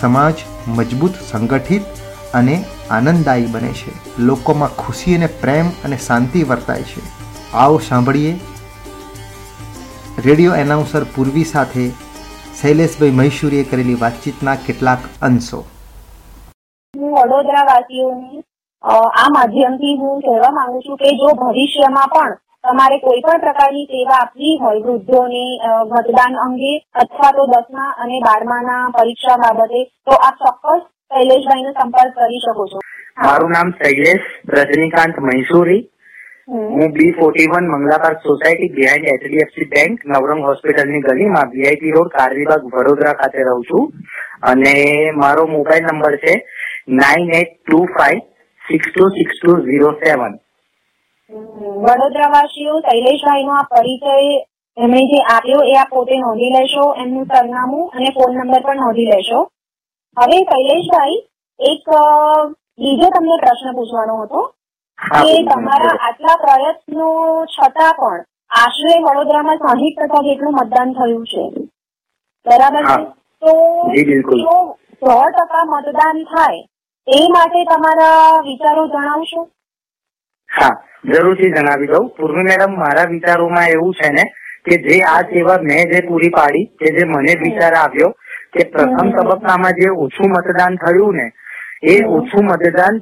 સમાજ 0.00 0.34
મજબૂત, 0.68 1.14
સંગઠિત 1.30 1.82
અને 2.34 2.64
આનંદદાયી 2.90 3.46
બને 3.46 3.72
છે. 3.72 3.92
લોકોમાં 4.18 4.76
ખુશી 4.76 5.14
અને 5.14 5.26
પ્રેમ 5.26 5.68
અને 5.68 5.98
શાંતિ 6.06 6.42
વર્તાય 6.42 6.82
છે. 6.82 7.00
આવો 7.52 7.78
સાંભળીએ 7.78 8.40
રેડિયો 10.24 10.54
એનાઉન્સર 10.54 11.04
પૂર્વી 11.04 11.44
સાથે 11.44 11.90
શૈલેષભાઈ 12.62 13.10
મૈસુરીએ 13.10 13.64
કરેલી 13.64 13.94
વાતચીતના 13.94 14.54
કેટલાક 14.54 14.98
અંશો. 15.22 15.66
હું 16.94 17.10
વડોદરા 17.14 17.64
વાસીઓને 17.68 18.38
આ 18.84 19.24
માધ્યમથી 19.32 19.96
હું 19.96 20.22
કહેવા 20.22 20.52
માંગુ 20.58 20.78
છું 20.84 20.98
કે 21.00 21.10
જો 21.18 21.32
ભવિષ્યમાં 21.40 22.12
પણ 22.12 22.38
તમારે 22.64 22.98
કોઈ 23.02 23.20
પણ 23.26 23.42
પ્રકારની 23.42 23.84
સેવા 23.90 24.20
આપવી 24.20 24.52
હોય 24.62 24.80
વૃદ્ધોને 24.86 25.42
મતદાન 25.90 26.38
અંગે 26.46 26.72
અથવા 27.02 27.32
તો 27.38 27.46
દસમા 27.50 27.90
અને 28.04 28.22
બારમાના 28.28 28.80
પરીક્ષા 28.96 29.36
બાબતે 29.44 29.84
તો 30.06 30.18
આપ 30.20 30.40
ચોક્કસ 30.44 30.88
શૈલેષભાઈનો 31.10 31.76
સંપર્ક 31.76 32.16
કરી 32.16 32.42
શકો 32.46 32.68
છો. 32.72 32.82
મારું 33.22 33.54
નામ 33.56 33.76
શૈલેષ 33.78 34.34
રજનીકાંત 34.56 35.22
મૈસુરી. 35.28 35.80
હું 36.74 36.92
B 36.92 37.10
forty 37.16 37.48
one 37.52 37.66
Mangala 37.72 38.12
society 38.22 38.74
behind 38.76 39.10
HDFC 39.14 39.66
bank 39.74 40.06
Navrang 40.12 40.46
હોસ્પિટલની 40.46 41.02
ગલીમાં 41.06 41.50
વીઆઈપી 41.56 41.92
રોડ 41.96 42.14
કારવીબાગ 42.14 42.70
વડોદરા 42.76 43.18
ખાતે 43.20 43.44
રહું 43.48 43.66
છું. 43.70 43.84
અને 44.50 44.72
મારો 45.22 45.44
મોબાઈલ 45.52 45.86
નંબર 45.88 46.16
છે 46.24 46.34
nine 46.88 47.32
eight 47.34 47.50
two 47.54 47.78
five 47.90 48.20
six 48.64 48.86
two 48.88 49.08
six 49.12 49.34
two 49.36 49.56
zero 49.62 49.90
seven 49.98 50.36
વડોદરાવાસીઓ 51.80 52.76
શૈલેષભાઈનો 52.82 53.52
આ 53.54 53.66
પરિચય 53.72 54.14
એમણે 54.76 55.02
જે 55.06 55.18
આપ્યો 55.26 55.62
એ 55.64 55.74
આપ 55.76 55.90
પોતે 55.90 56.16
નોંધી 56.18 56.52
લેશો 56.52 56.84
એમનું 56.96 57.26
સરનામું 57.26 57.90
અને 57.92 58.12
ફોન 58.12 58.32
નંબર 58.34 58.62
પણ 58.62 58.80
નોંધી 58.80 59.08
લેશો 59.08 59.40
હવે 60.16 60.38
શૈલેષભાઈ 60.44 61.18
એક 61.60 61.92
બીજો 62.78 63.10
તમને 63.10 63.38
પ્રશ્ન 63.38 63.76
પૂછવાનો 63.76 64.16
હતો 64.18 64.42
કે 64.98 65.36
તમારા 65.46 65.94
આટલા 66.00 66.38
પ્રયત્નો 66.38 67.10
છતાં 67.48 67.94
પણ 67.96 68.24
આશરે 68.56 68.96
વડોદરામાં 69.00 69.60
સાહીઠ 69.60 70.00
ટકા 70.00 70.22
જેટલું 70.22 70.54
મતદાન 70.54 70.94
થયું 70.94 71.24
છે 71.26 71.44
બરાબર 72.46 72.84
છે 72.86 72.98
તો 73.42 73.52
સો 75.00 75.14
ટકા 75.30 75.64
મતદાન 75.66 76.26
થાય 76.26 76.62
એ 77.08 77.20
માટે 77.28 77.60
તમારા 77.66 78.16
વિચારો 78.42 78.82
જણાવશો? 78.88 79.40
હા 80.50 80.74
જરૂરથી 81.06 81.50
જણાવી 81.50 81.88
દઉં. 81.88 82.08
પૂર્વી 82.10 82.44
મેડમ 82.44 82.76
મારા 82.76 83.06
વિચારોમાં 83.06 83.68
એવું 83.68 83.92
છે 83.94 84.10
ને 84.10 84.24
કે 84.64 84.78
જે 84.84 84.96
આ 85.06 85.20
સેવા 85.24 85.58
મેં 85.62 85.90
જે 85.90 86.02
પૂરી 86.02 86.30
પાડી 86.30 86.66
કે 86.78 86.94
જે 86.96 87.04
મને 87.06 87.36
વિચાર 87.38 87.74
આવ્યો 87.74 88.10
કે 88.52 88.66
પ્રથમ 88.72 89.12
તબક્કામાં 89.14 89.74
જે 89.76 89.90
ઓછું 89.98 90.30
મતદાન 90.30 90.78
થયું 90.78 91.16
ને 91.16 91.26
એ 91.84 91.94
ઓછું 92.10 92.44
મતદાન 92.46 93.00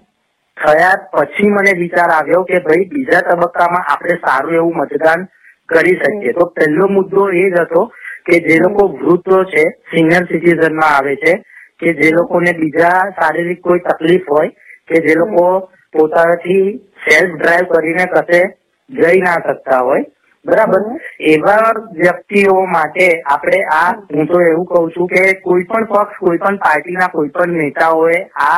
થયા 0.57 0.97
પછી 1.15 1.51
મને 1.51 1.75
વિચાર 1.77 2.11
આવ્યો 2.11 2.45
કે 2.45 2.61
ભાઈ 2.61 2.89
બીજા 2.89 3.23
તબક્કામાં 3.25 3.89
આપણે 3.89 4.19
સારું 4.21 4.55
એવું 4.55 4.77
મતદાન 4.77 5.27
કરી 5.69 5.97
શકીએ. 5.97 6.33
તો 6.33 6.47
પહેલો 6.51 6.89
મુદ્દો 6.91 7.29
એ 7.35 7.45
જ 7.47 7.59
હતો 7.61 7.83
કે 8.25 8.41
જે 8.43 8.59
લોકો 8.61 8.89
વૃદ્ધો 8.95 9.45
છે 9.47 9.63
સિનિયર 9.91 10.25
સિટીઝનમાં 10.27 10.95
આવે 10.95 11.15
છે 11.17 11.33
કે 11.81 11.95
જે 11.95 12.11
લોકોને 12.13 12.53
બીજા 12.55 12.99
શારીરિક 13.13 13.61
કોઈ 13.63 13.83
તકલીફ 13.83 14.29
હોય 14.29 14.51
કે 14.89 15.01
જે 15.01 15.15
લોકો 15.15 15.47
પોતાથી 15.95 16.67
સેલ્ફ 17.05 17.35
ડ્રાઈવ 17.35 17.67
કરીને 17.71 18.07
કશે 18.09 18.41
જઈ 18.91 19.21
ના 19.21 19.41
શકતા 19.41 19.81
હોય 19.81 20.05
બરાબર? 20.45 20.83
એવા 21.29 21.71
વ્યક્તિઓ 21.95 22.55
માટે 22.69 23.07
આપણે 23.27 23.61
આ 23.73 23.89
હું 24.11 24.27
તો 24.27 24.41
એવું 24.43 24.67
કઉ 24.67 24.85
છું 24.91 25.09
કે 25.09 25.23
કોઈ 25.43 25.65
પણ 25.65 25.89
પક્ષ 25.89 26.19
કોઈ 26.21 26.39
પણ 26.39 26.59
પાર્ટીના 26.61 27.09
કોઈ 27.11 27.31
પણ 27.31 27.59
નેતાઓએ 27.59 28.19
આ 28.43 28.57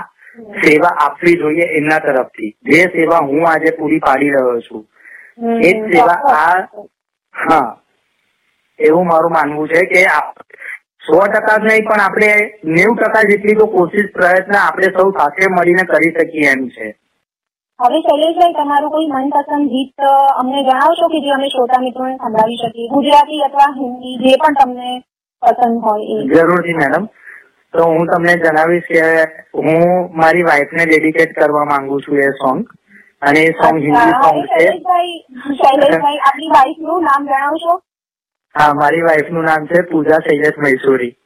સેવા 0.59 0.95
આપવી 0.99 1.37
જોઈએ 1.37 1.67
એમના 1.73 2.01
તરફથી. 2.01 2.51
જે 2.65 2.83
સેવા 2.91 3.23
હું 3.23 3.47
આજે 3.47 3.73
પૂરી 3.73 4.01
પાડી 4.01 4.31
રહ્યો 4.31 4.61
છું 4.63 4.85
એ 5.63 5.73
જ 5.73 5.91
સેવા 5.91 6.21
આ 6.35 6.57
હા 7.35 7.69
એવું 8.79 9.07
મારું 9.07 9.33
માનવું 9.33 9.69
છે 9.69 9.83
કે 9.87 10.05
સો 11.09 11.19
ટકા 11.27 11.59
જ 11.59 11.69
નહીં 11.69 11.85
પણ 11.89 12.01
આપણે 12.01 12.31
નેવું 12.77 12.97
ટકા 12.97 13.29
જેટલી 13.29 13.59
તો 13.59 13.67
કોશિશ 13.67 14.09
પ્રયત્ન 14.17 14.57
આપણે 14.63 14.89
સૌ 14.97 15.13
સાથે 15.19 15.47
મળીને 15.49 15.85
કરી 15.85 16.11
શકીએ 16.17 16.51
એમ 16.53 16.65
છે. 16.69 16.89
હવે 17.81 18.01
શૈલેષભાઈ 18.07 18.55
તમારું 18.55 18.91
કોઈ 18.91 19.11
મનપસંદ 19.13 19.71
ગીત 19.71 20.07
અમને 20.37 20.63
જણાવશો 20.63 21.09
કે 21.09 21.21
જે 21.21 21.33
અમે 21.37 21.51
શ્રોતા 21.51 21.81
મિત્રોને 21.81 22.17
સંભળાવી 22.17 22.57
શકીએ? 22.57 22.89
ગુજરાતી 22.89 23.43
અથવા 23.43 23.71
હિન્દી 23.77 24.19
જે 24.19 24.37
પણ 24.43 24.55
તમને 24.55 24.91
પસંદ 25.43 25.81
હોય 25.83 26.19
એ. 26.19 26.29
જરૂરથી 26.35 26.75
મેડમ. 26.75 27.09
તો 27.75 27.85
હું 27.85 28.07
તમને 28.07 28.37
જણાવીશ 28.37 28.89
કે 28.89 29.03
હું 29.55 30.11
મારી 30.15 30.43
વાઇફને 30.43 30.87
ડેડિકેટ 30.87 31.33
કરવા 31.33 31.65
માંગુ 31.65 32.01
છું 32.01 32.19
એ 32.19 32.31
સોંગ. 32.43 32.65
અને 33.23 33.41
એ 33.41 33.53
સોંગ 33.63 33.79
હિન્દી 33.79 34.15
સોંગ 34.23 34.41
છે. 34.47 34.65
શૈલેષભાઈ 35.61 36.19
આપણી 36.21 36.51
આપની 36.57 36.89
નું 36.89 37.03
નામ 37.03 37.23
જણાવશો? 37.25 37.81
હા 38.55 38.75
મારી 38.75 39.03
વાઇફનું 39.03 39.45
નામ 39.45 39.69
છે 39.69 39.85
પૂજા 39.85 40.21
શૈલેષ 40.21 40.59
મૈસુરી. 40.59 41.17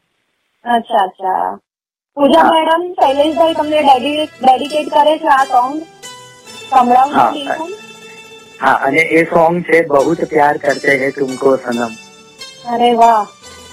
અચ્છા 0.65 1.03
અચ્છા. 1.03 1.59
પૂજા 2.17 2.47
મેડમ 2.47 2.95
શૈલેષભાઈ 2.97 3.55
તમને 3.55 3.83
ડેડિકેટ 3.83 4.95
કરે 4.95 5.19
છે 5.19 5.31
આ 5.31 5.47
સોંગ 5.47 5.83
હા. 8.61 8.81
અને 8.81 9.13
એ 9.13 9.27
સોંગ 9.27 9.65
છે 9.65 9.85
બહુત 9.85 10.29
પ્યાર 10.31 10.59
કરતે 10.59 10.97
હે 10.97 11.13
તુમકો 11.13 11.59
સનમ. 11.59 11.93
અરે 12.69 12.97
વાહ. 12.97 13.27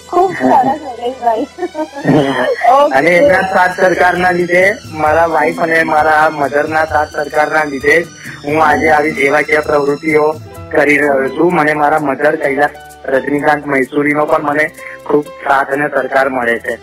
અને 2.91 3.11
એમના 3.11 3.49
સાથ 3.49 3.77
સરકારના 3.77 4.33
લીધે 4.33 4.77
મારા 4.93 5.29
વાઇફ 5.29 5.61
અને 5.61 5.85
મારા 5.85 6.31
મધરના 6.31 6.87
સાથ 6.87 7.13
સરકારના 7.13 7.65
લીધે 7.65 8.05
હું 8.43 8.61
આજે 8.61 8.91
આવી 8.91 9.15
સેવાકીય 9.15 9.63
પ્રવૃત્તિઓ 9.63 10.35
કરી 10.71 10.97
રહ્યો 10.97 11.31
છું. 11.31 11.53
મને 11.53 11.75
મારા 11.75 12.01
મધર 12.01 12.37
કૈલાસ 12.37 12.71
રજનીકાંત 13.14 13.64
મૈસુરીનો 13.66 14.26
પણ 14.26 14.44
મને 14.50 14.66
ખૂબ 15.06 15.26
સાથ 15.44 15.70
અને 15.72 15.86
સરકાર 15.96 16.28
મળે 16.30 16.56
છે 16.64 16.74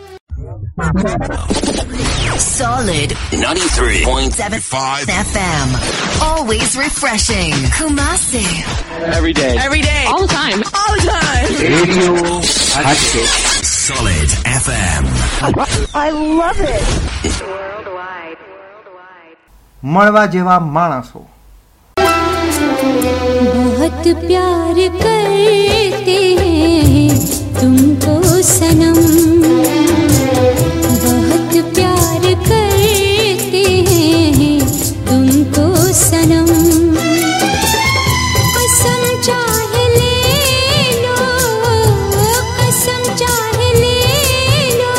Solid 2.42 3.10
93.75 3.32 5.10
FM. 5.30 5.68
Always 6.28 6.70
refreshing. 6.78 7.54
Kumasi. 7.78 8.44
Every 9.18 9.34
day. 9.34 9.54
Every 9.66 9.82
day. 9.82 10.04
All 10.08 10.22
the 10.26 10.34
time. 10.34 10.60
All 10.82 10.94
the 10.96 11.04
time. 11.10 11.50
Radio 11.66 12.14
Hatkesh 12.78 13.36
Solid 13.88 14.30
FM. 14.62 15.04
મળવા 19.96 20.26
જેવા 20.36 20.60
માણસો 20.78 21.22
बहुत 23.66 24.06
प्यार 24.28 24.78
करते 26.06 26.16
हैं 26.38 27.10
तुमको 27.60 28.42
सनम 28.48 28.98
बहुत 31.04 31.56
प्यार 31.76 32.26
करते 32.48 33.64
हैं 33.88 34.60
तुमको 35.08 35.66
सनम 36.02 36.52
कसम 38.58 39.02
चाहे 39.28 39.88
ले 39.96 40.14
लो 41.00 41.18
कसम 42.60 43.02
चाहे 43.24 43.72
ले 43.80 43.98
लो 44.78 44.94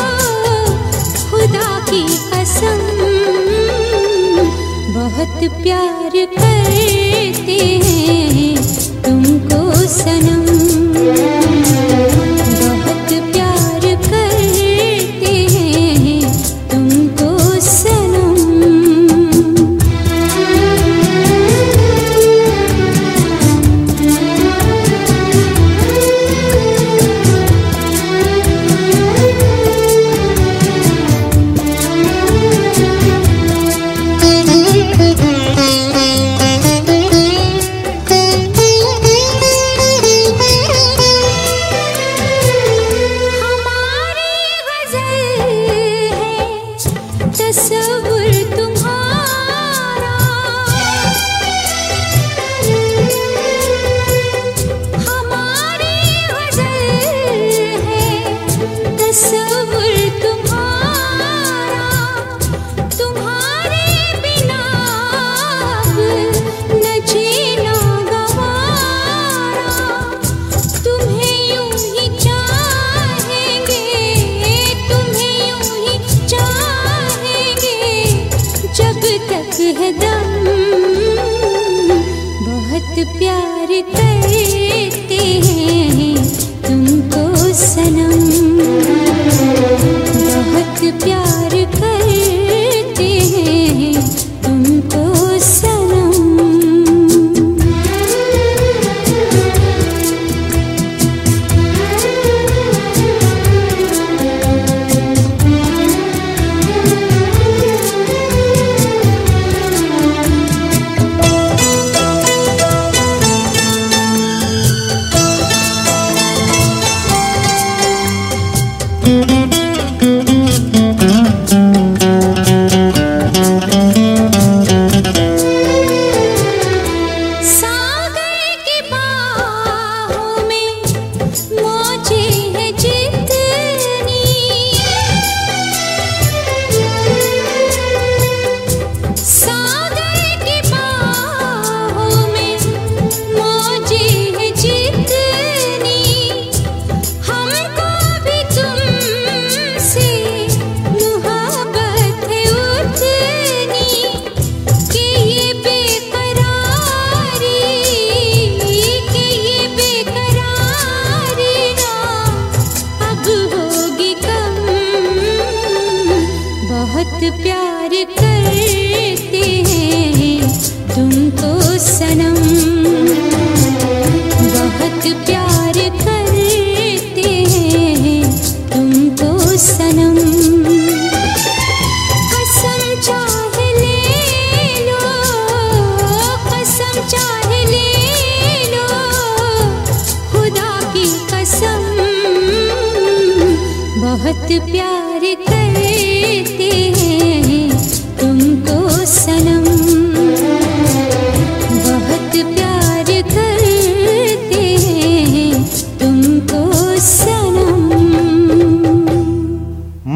खुदा 1.31 1.71
की 1.89 2.03
कसम 2.27 2.85
बहुत 4.93 5.49
प्यार 5.63 6.23
करते 6.35 6.53
हैं 6.71 7.06
सनम 9.08 10.44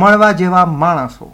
મળવા 0.03 0.33
જેવા 0.33 0.67
માણસો. 0.67 1.33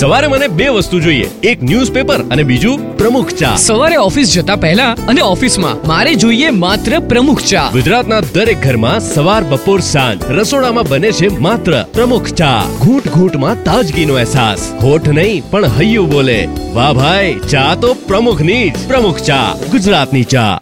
સવારે 0.00 0.26
મને 0.26 0.48
બે 0.48 0.68
વસ્તુ 0.68 1.00
જોઈએ. 1.00 1.30
એક 1.42 1.62
ન્યૂઝપેપર 1.62 2.20
અને 2.22 2.42
બીજું 2.42 2.96
પ્રમુખ 2.96 3.30
ચા. 3.30 3.56
સવારે 3.56 3.96
ઓફિસ 3.96 4.32
જતા 4.34 4.56
પહેલા 4.56 4.92
અને 5.08 5.20
ઓફિસમાં 5.20 5.88
મારે 5.88 6.14
જોઈએ 6.14 6.50
માત્ર 6.50 6.98
પ્રમુખ 6.98 7.42
ચા. 7.42 7.68
ગુજરાતના 7.72 8.20
દરેક 8.20 8.62
ઘરમાં 8.62 9.00
સવાર 9.00 9.44
બપોર 9.44 9.80
સાંજ. 9.80 10.22
રસોડામાં 10.30 10.84
બને 10.88 11.12
છે 11.12 11.38
માત્ર 11.38 11.84
પ્રમુખ 11.94 12.26
ચા. 12.26 12.62
ઘૂંટ 12.80 13.08
ઘૂંટમાં 13.08 13.64
તાજગીનો 13.64 14.14
અહેસાસ. 14.14 14.72
હોઠ 14.82 15.08
નહીં 15.08 15.50
પણ 15.50 15.64
હૈયું 15.64 16.10
બોલે. 16.10 16.48
વાહ 16.72 16.92
ભાઈ 16.92 17.40
ચા 17.50 17.74
તો 17.74 17.94
પ્રમુખની 17.94 18.70
જ. 18.70 18.88
પ્રમુખ 18.88 19.18
ચા 19.18 19.54
ગુજરાતની 19.70 20.24
ચા. 20.24 20.60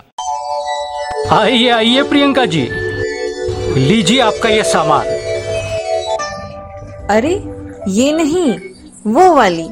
આઈએ 1.31 1.71
આઈએ 1.71 2.03
પ્રિયંકાજી. 2.03 2.71
લીજી 3.77 4.21
આપકા 4.21 4.49
યે 4.49 4.63
સામાન. 4.63 5.18
अरे 7.11 7.33
ये 7.91 8.11
नहीं 8.13 8.51
वो 9.07 9.35
वाली। 9.35 9.67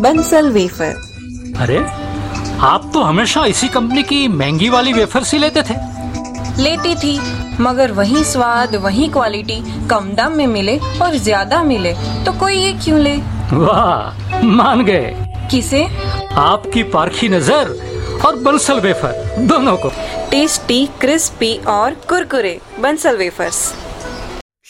बंसल 0.00 0.48
वेफर। 0.50 0.94
अरे 1.58 1.78
आप 2.66 2.90
तो 2.94 3.02
हमेशा 3.02 3.44
इसी 3.46 3.68
कंपनी 3.68 4.02
की 4.02 4.26
महँगी 4.28 4.68
वाली 4.68 4.92
वेफर 4.92 5.24
सी 5.24 5.38
लेते 5.38 5.62
थे। 5.62 5.74
लेती 6.62 6.94
थी 6.94 7.18
मगर 7.60 7.92
वही 7.92 8.24
स्वाद 8.24 8.74
वही 8.76 9.08
क्वालिटी 9.08 9.60
कम 9.88 10.12
दाम 10.14 10.32
में 10.32 10.46
मिले 10.46 10.78
और 11.02 11.16
ज़्यादा 11.18 11.62
मिले 11.62 11.94
तो 12.24 12.38
कोई 12.40 12.54
ये 12.54 12.72
क्यों 12.84 13.00
ले? 13.00 13.16
वाह 13.52 14.42
मान 14.44 14.84
गए। 14.84 15.14
किसे? 15.50 15.86
आपकी 16.36 16.82
पारखी 16.90 17.28
नज़र 17.28 17.74
और 18.26 18.36
बंसल 18.36 18.80
वेफर 18.80 19.46
दोनों 19.48 19.76
को। 19.76 19.92
टेस्टी 20.30 20.84
क्रिस्पी 21.00 21.56
और 21.68 21.94
कुरकुरे 22.08 22.58
बंसल 22.80 23.16
वेफर्स। 23.16 23.74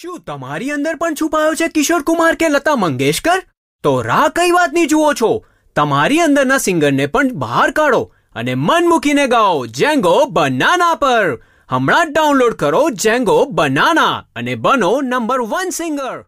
શું 0.02 0.16
તમારી 0.20 0.70
અંદર 0.70 0.96
પણ 0.96 1.14
છુપાયો 1.14 1.54
છે 1.54 1.68
કિશોર 1.68 2.02
કુમાર 2.02 2.34
કે 2.34 2.48
લતા 2.48 2.76
મંગેશકર? 2.76 3.42
તો 3.82 4.02
રાહ 4.02 4.28
કઈ 4.28 4.50
વાતની 4.50 4.86
જુઓ 4.86 5.12
છો? 5.12 5.44
તમારી 5.76 6.18
અંદરના 6.18 6.58
સિંગરને 6.58 7.06
પણ 7.06 7.28
બહાર 7.32 7.70
કાઢો 7.70 8.12
અને 8.34 8.54
મન 8.54 8.88
મૂકીને 8.88 9.26
ગાઓ 9.26 9.66
જેંગો 9.66 10.26
બનાના 10.26 10.94
પર. 10.94 11.38
હમણાં 11.68 12.12
ડાઉનલોડ 12.12 12.52
કરો 12.52 12.90
જેંગો 12.90 13.44
બનાના 13.44 14.24
અને 14.36 14.54
બનો 14.54 15.00
નંબર 15.00 15.40
વન 15.40 15.70
સિંગર. 15.70 16.24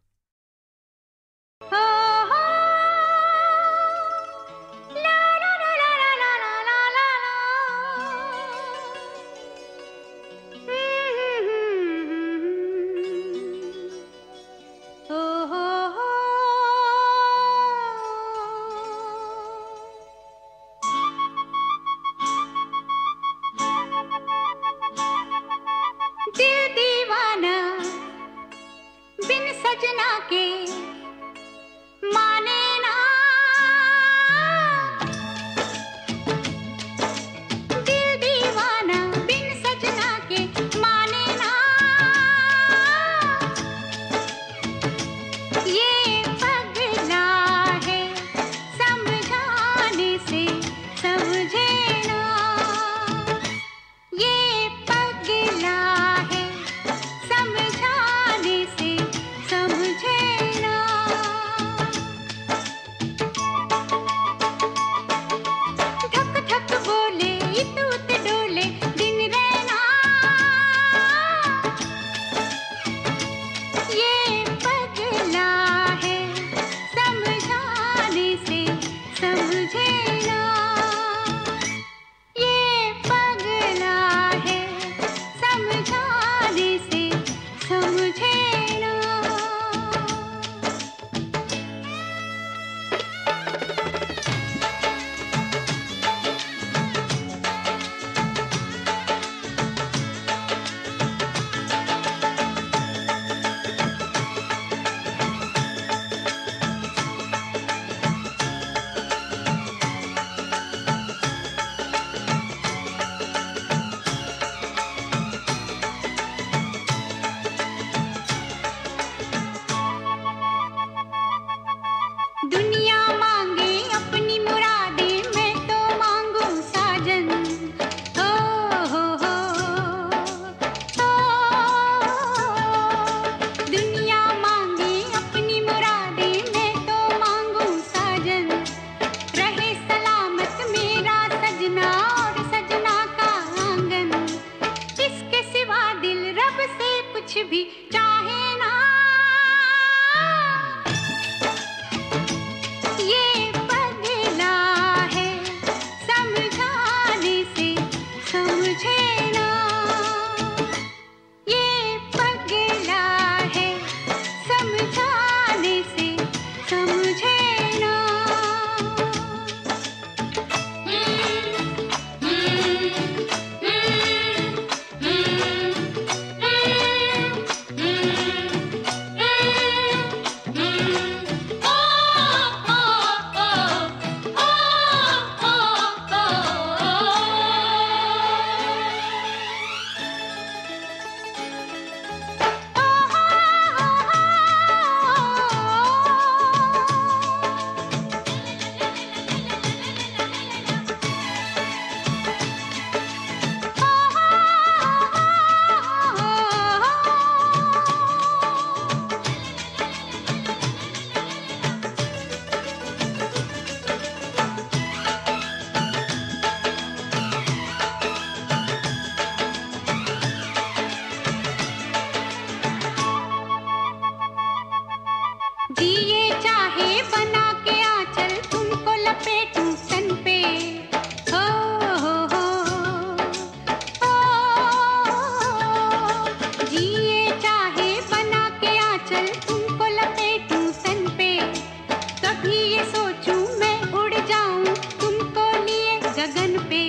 कभी 242.37 242.57
ये 242.73 242.83
सोचूं 242.85 243.39
मैं 243.59 243.91
उड़ 243.93 244.13
जाऊं 244.13 244.63
तुमको 245.01 245.49
लिए 245.65 245.99
गगन 246.01 246.57
पे 246.69 246.83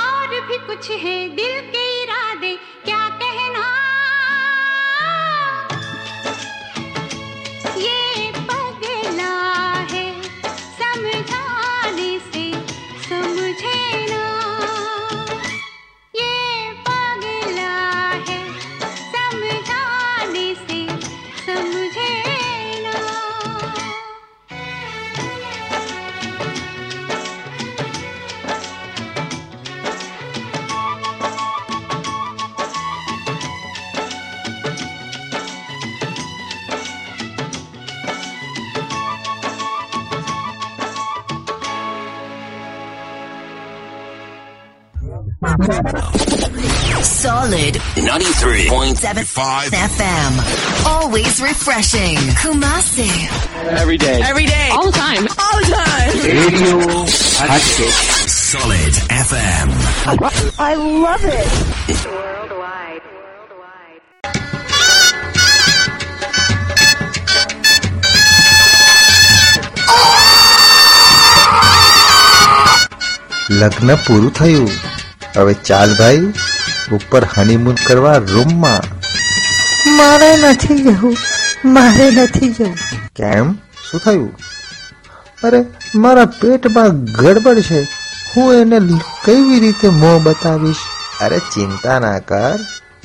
और 0.00 0.40
भी 0.48 0.58
कुछ 0.66 0.90
है 1.04 1.18
दिल 1.36 1.60
के 1.70 1.89
Solid 47.40 47.74
93.75 47.96 49.70
FM. 49.72 50.32
Always 50.86 51.40
refreshing. 51.40 52.16
Kumasi. 52.42 53.08
Every 53.80 53.96
day. 53.96 54.20
Every 54.22 54.44
day. 54.44 54.68
All 54.72 54.90
the 54.90 54.92
time. 54.92 55.26
All 55.44 55.58
the 55.60 55.66
time. 55.74 56.10
Radio 56.36 57.06
Solid 57.06 58.94
FM. 59.26 59.68
I 60.58 60.74
love 60.74 61.24
it. 61.24 62.56
લગ્ન 73.60 73.90
પૂરું 74.06 74.32
થયું 74.32 74.70
હવે 75.36 75.54
ચાલ 75.68 75.90
ભાઈ 75.94 76.20
ઉપર 76.91 77.23
હનીમૂન 77.37 77.75
કરવા 77.87 78.17
રૂમમાં 78.17 79.01
મારે 79.97 80.37
નથી 80.37 80.75
જવું. 80.83 81.17
મારે 81.65 82.11
નથી 82.11 82.49
જવું. 82.49 82.77
કેમ? 83.15 83.53
શું 83.91 83.99
થયું? 83.99 84.39
અરે 85.43 85.65
મારા 85.95 86.25
પેટમાં 86.25 87.05
ગડબડ 87.05 87.59
છે. 87.59 87.87
હું 88.35 88.53
એને 88.53 88.79
કેવી 89.25 89.59
રીતે 89.59 89.89
મોં 89.89 90.23
બતાવીશ? 90.23 90.75
અરે 91.21 91.39
ચિંતા 91.39 91.99
ના 91.99 92.19
કર. 92.19 92.59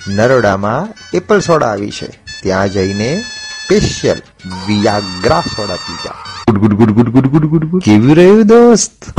નરોડામાં 0.08 0.88
એપલ 1.14 1.40
સોડા 1.40 1.66
આવી 1.66 1.90
છે. 1.90 2.06
ત્યાં 2.42 2.68
જઈને 2.68 3.24
special 3.64 4.22
Viagra 4.66 5.40
soda 5.40 5.76
pizza 5.76 6.14
good 6.52 6.74
good 6.74 6.90
good 6.90 7.08
good 7.08 7.26
good 7.26 7.46
good 7.46 7.64
good. 7.64 7.82
કેવું 7.82 8.16
રહ્યું 8.16 8.46
દોસ્ત? 8.46 9.18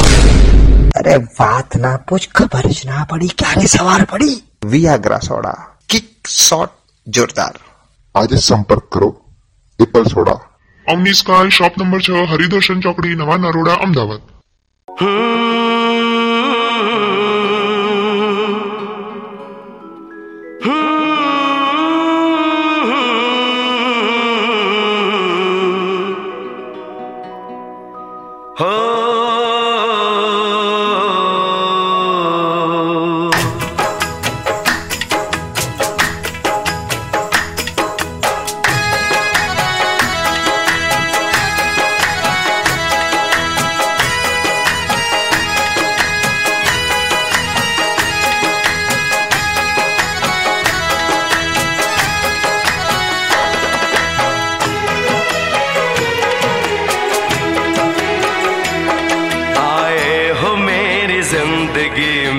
અરે 0.95 1.15
વાત 1.17 1.77
ના 1.77 1.97
પૂછ 1.97 2.19
ખબર 2.35 2.61
જ 2.61 2.85
ના 2.85 3.07
પડી. 3.09 3.27
ક્યારે 3.27 3.65
સવાર 3.65 4.03
પડી? 4.03 4.46
વિયાગ્રા 4.65 5.19
સોડા 5.19 5.77
કિક 5.89 6.27
શોટ 6.27 6.71
જોરદાર 7.07 7.55
આજે 8.15 8.35
સંપર્ક 8.35 8.89
કરો. 8.91 9.09
Apple 9.79 10.03
soda 10.03 10.39
Avani 10.87 11.13
sky 11.13 11.49
shop 11.49 11.77
number 11.81 12.01
છ 12.01 12.09
હરિદર્શન 12.31 12.79
ચોકડી 12.79 13.15
નવા 13.15 13.37
નરોડા 13.37 13.73
અમદાવાદ. 13.73 14.21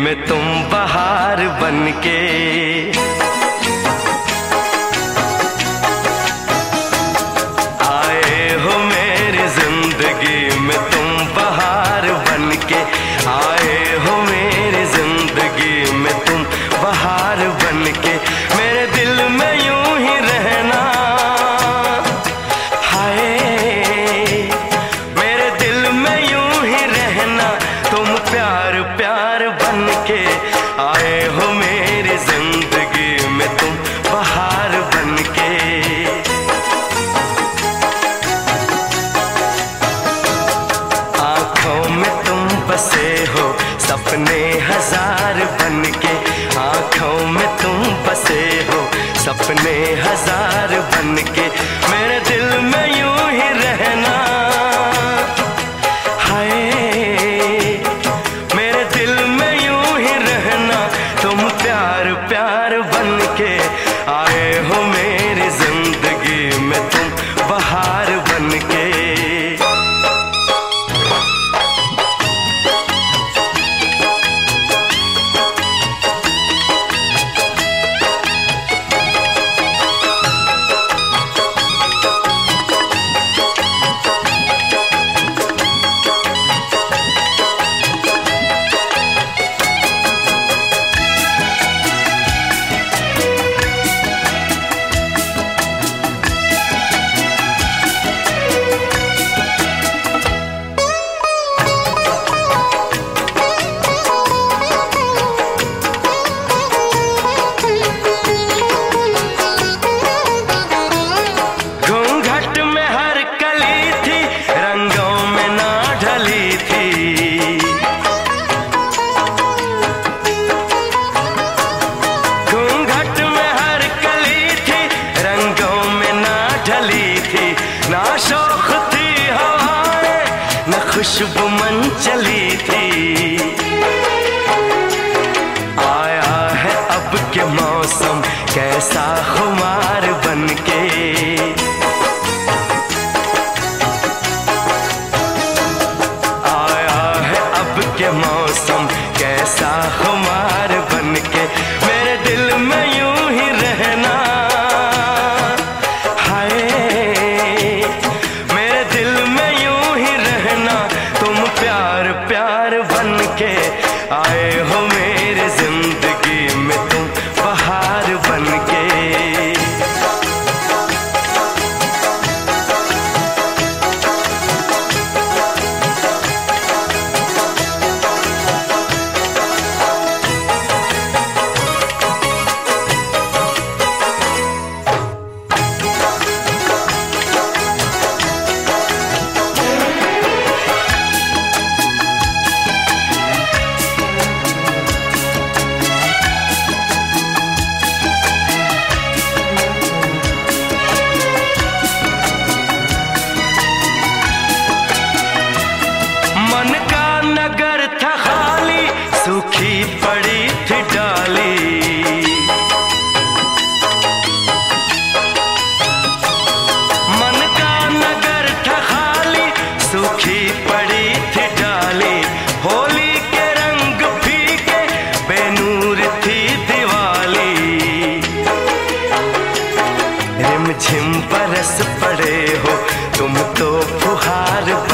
में 0.08 0.16
तुम 0.28 0.46
बहार 0.72 1.48
बन 1.62 1.92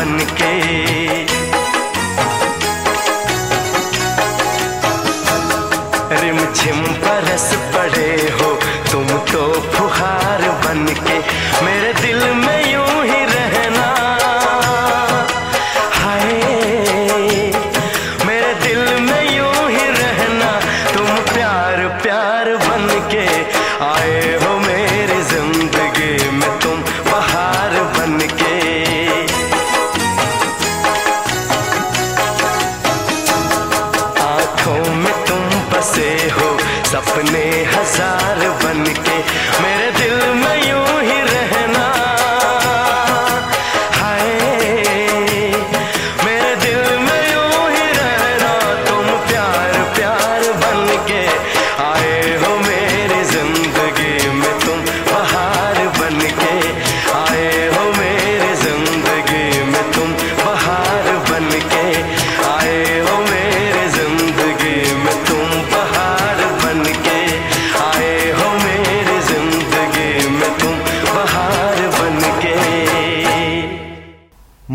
बन 0.03 0.17
के 0.41 0.53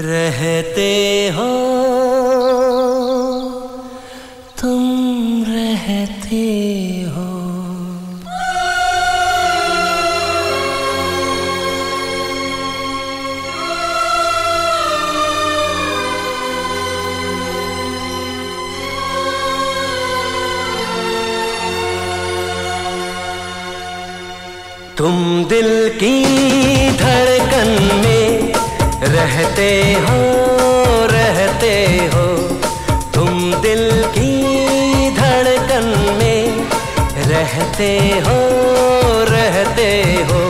રહેતે 0.02 0.92
હો 1.36 1.50
दिल 25.44 25.88
की 25.88 26.24
धड़कन 26.90 27.68
में 28.04 28.52
रहते 29.02 29.92
हो 29.92 30.20
रहते 31.06 31.74
हो। 32.14 32.26
तुम 33.14 33.54
दिल 33.54 34.04
की 34.06 35.10
धड़कन 35.10 35.86
में 36.18 36.66
रहते 37.28 37.98
हो 38.26 38.38
रहते 39.24 40.02
हो। 40.30 40.42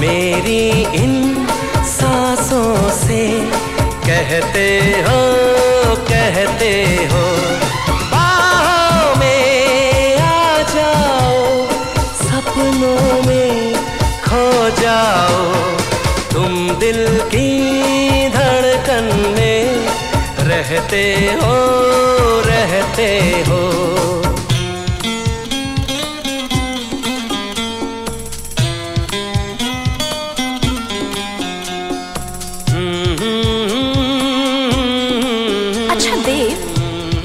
मेरी 0.00 0.70
इन 1.02 1.46
सांसों 1.86 2.90
से 2.90 3.28
कहते 4.06 4.80
हो 5.08 5.29
दिल 16.80 17.06
की 17.32 17.48
धड़कन 18.28 19.08
में 19.36 19.86
रहते 20.48 21.02
हो 21.40 21.56
रहते 22.46 23.08
हो। 23.48 23.58
अच्छा 35.90 36.16
देव, 36.16 36.56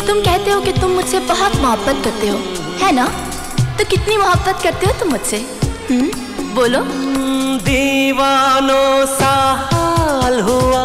तुम 0.07 0.19
कहते 0.19 0.51
हो 0.51 0.61
कि 0.61 0.71
तुम 0.71 0.91
मुझसे 0.91 1.19
बहुत 1.19 1.55
मोहब्बत 1.55 2.03
करते 2.05 2.27
हो, 2.27 2.37
है 2.83 2.91
ना? 2.91 3.05
तो 3.77 3.85
कितनी 3.85 4.17
मोहब्बत 4.17 4.63
करते 4.63 4.87
हो 4.87 4.99
तुम 4.99 5.11
मुझसे? 5.11 5.37
हम्म 5.89 6.53
बोलो। 6.55 6.83
दीवानों 7.65 9.05
सा 9.11 9.33
हाल 9.71 10.39
हुआ 10.39 10.83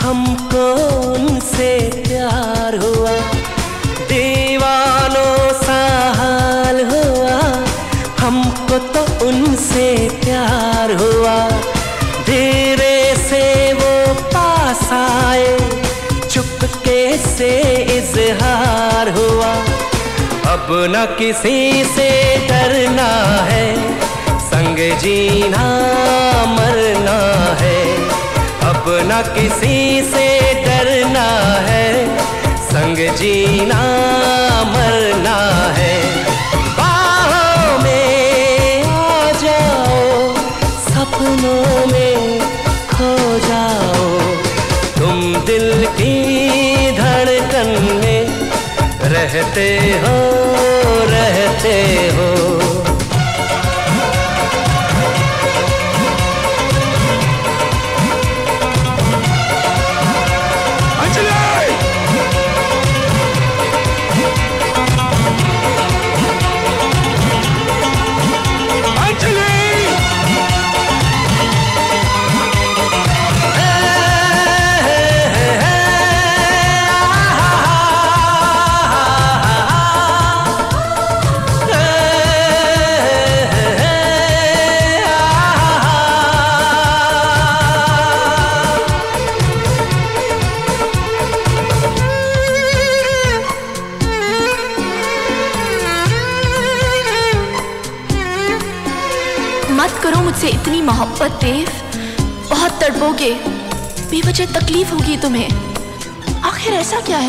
हमको 0.00 0.64
उनसे 1.12 1.70
प्यार 1.96 2.76
हुआ? 2.76 3.14
दीवानों 4.10 5.34
सा 5.62 5.80
हाल 6.18 6.80
हुआ, 6.90 7.38
हमको 8.20 8.78
तो 8.94 9.02
उनसे 9.26 9.88
प्यार 10.24 10.92
हुआ। 11.02 11.36
धीरे 12.26 12.98
से 13.28 13.42
वो 13.72 13.92
पास 14.34 14.82
आए, 14.92 15.56
चुपके 16.30 17.02
से 17.26 17.50
इजहार 17.98 19.08
हुआ। 19.18 19.52
अब 20.54 20.66
न 20.92 21.04
किसी 21.18 21.84
से 21.94 22.10
डरना 22.48 23.10
है 23.50 23.68
संग 24.80 24.98
जीना 24.98 25.64
मरना 26.46 27.18
है। 27.60 27.80
अब 28.68 28.84
न 28.88 29.22
किसी 29.34 30.02
से 30.02 30.26
डरना 30.64 31.26
है। 31.68 32.16
संग 32.70 32.96
जीना 33.16 33.82
मरना 34.64 35.36
है। 35.72 35.96
बाहों 36.78 37.78
में 37.82 38.84
आ 38.84 39.30
जाओ, 39.44 40.34
सपनों 40.88 41.59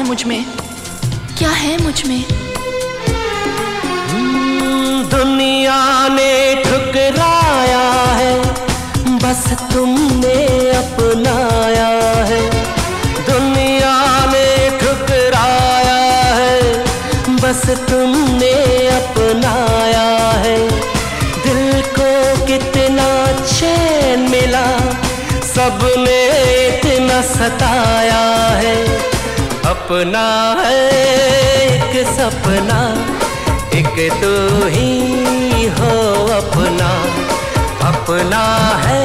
है 0.01 0.05
मुझ 0.05 0.24
में 0.24 0.59
सपना 32.41 32.77
एक 33.77 33.97
तो 34.21 34.31
ही 34.67 35.65
हो 35.77 35.91
अपना। 36.35 36.89
अपना 37.87 38.43
है 38.83 39.01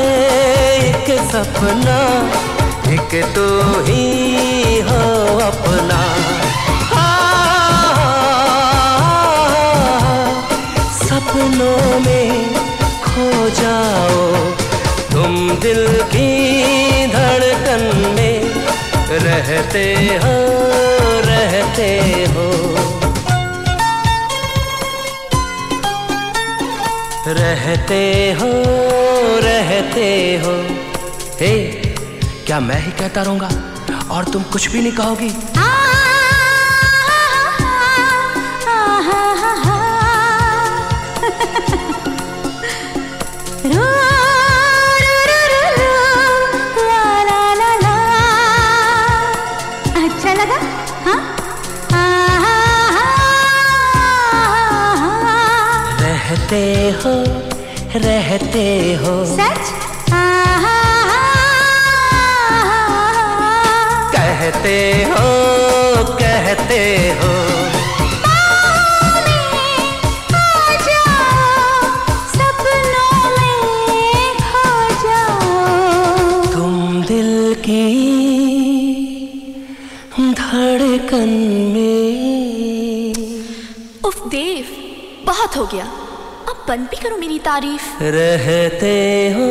एक 0.79 1.11
सपना, 1.31 1.97
एक 2.93 3.15
तो 3.35 3.47
ही 3.89 4.81
हो 4.89 5.03
अपना। 5.41 6.01
सपनों 11.01 12.01
में 12.07 12.55
खो 13.05 13.29
जाओ, 13.61 14.25
तुम 15.13 15.37
दिल 15.61 15.87
की 16.15 16.31
धड़कन 17.13 17.85
में 18.17 18.39
रहते 19.27 19.85
हो 20.25 20.37
रहते 21.27 21.91
हो। 22.35 22.76
रहते 27.28 28.02
हो 28.42 28.50
रहते 29.46 30.08
हो 30.44 30.54
हे 31.42 31.52
क्या 32.46 32.60
मैं 32.70 32.80
ही 32.86 32.92
कहता 33.00 33.22
रहूंगा 33.24 33.50
और 34.16 34.32
तुम 34.34 34.44
कुछ 34.54 34.68
भी 34.72 34.82
नहीं 34.82 34.92
कहोगी 34.98 35.30
अच्छा 35.30 35.75
हँसते 56.47 56.91
हो 57.03 57.13
रहते 58.03 58.65
हो। 58.95 59.15
सच? 59.27 59.71
आहा, 60.13 60.77
कहते 64.15 64.79
हो 65.11 66.05
कहते 66.15 66.83
हो। 67.21 67.35
धड़कन 80.37 81.29
में। 81.75 83.15
उफ 84.05 84.27
देव 84.29 84.67
बहुत 85.27 85.57
हो 85.57 85.65
गया। 85.67 86.06
बंद 86.68 86.88
भी 86.90 86.98
करो 87.04 87.18
मेरी 87.18 87.38
तारीफ 87.46 88.02
रहते 88.02 88.94
हो 89.36 89.48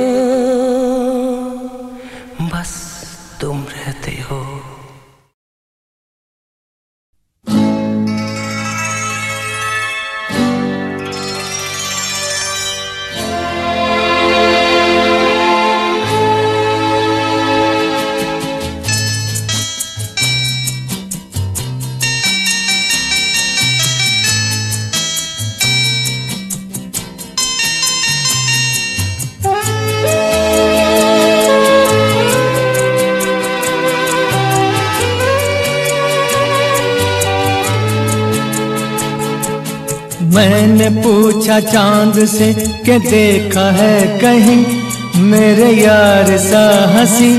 पूछा 41.45 41.59
चाँद 41.59 42.25
से 42.25 42.53
कि 42.85 42.97
देखा 42.99 43.69
है 43.71 44.19
कहीं? 44.19 45.21
मेरे 45.21 45.69
यार 45.73 46.37
सा 46.37 46.61
हँसी। 46.93 47.33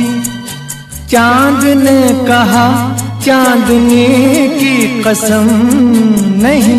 चाँद 1.10 1.64
ने 1.78 2.26
कहा 2.28 2.66
चांदनी 3.26 4.06
की 4.58 5.02
कसम 5.02 5.48
नहीं 6.42 6.78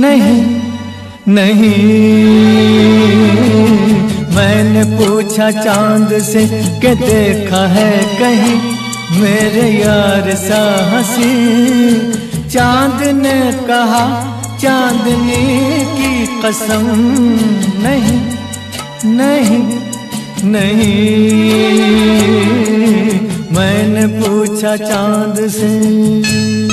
नहीं 0.00 0.40
नहीं। 1.28 1.68
मैंने 4.34 4.84
पूछा 4.96 5.50
चाँद 5.50 6.18
से 6.22 6.46
कि 6.80 6.94
देखा 7.04 7.66
है 7.68 7.90
कहीं? 8.18 8.60
मेरे 9.20 9.68
यार 9.78 10.34
सा 10.36 10.62
हँसी। 10.90 12.48
चाँद 12.48 13.02
ने 13.16 13.40
कहा 13.68 14.33
चांदनी 14.63 15.43
की 15.97 16.25
कसम 16.43 16.85
नहीं 17.83 18.19
नहीं 19.17 19.59
नहीं 20.51 20.89
मैंने 23.55 24.05
पूछा 24.19 24.75
चांद 24.77 25.47
से 25.49 26.72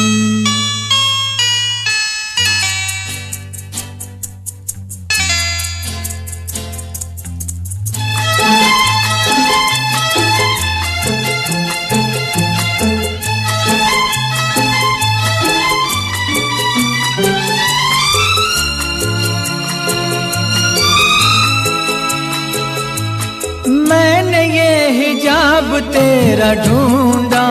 तेरा 25.94 26.54
ढूंढा। 26.54 27.48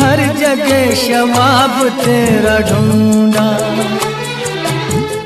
हर 0.00 0.20
जगह 0.38 0.94
शवाब 0.94 1.88
तेरा 1.88 2.58
ढूंढा। 2.58 3.46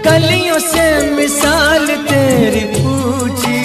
कलियों 0.04 0.58
से 0.58 1.10
मिसाल 1.10 1.86
तेरी 1.86 2.60
पूछी। 2.60 3.60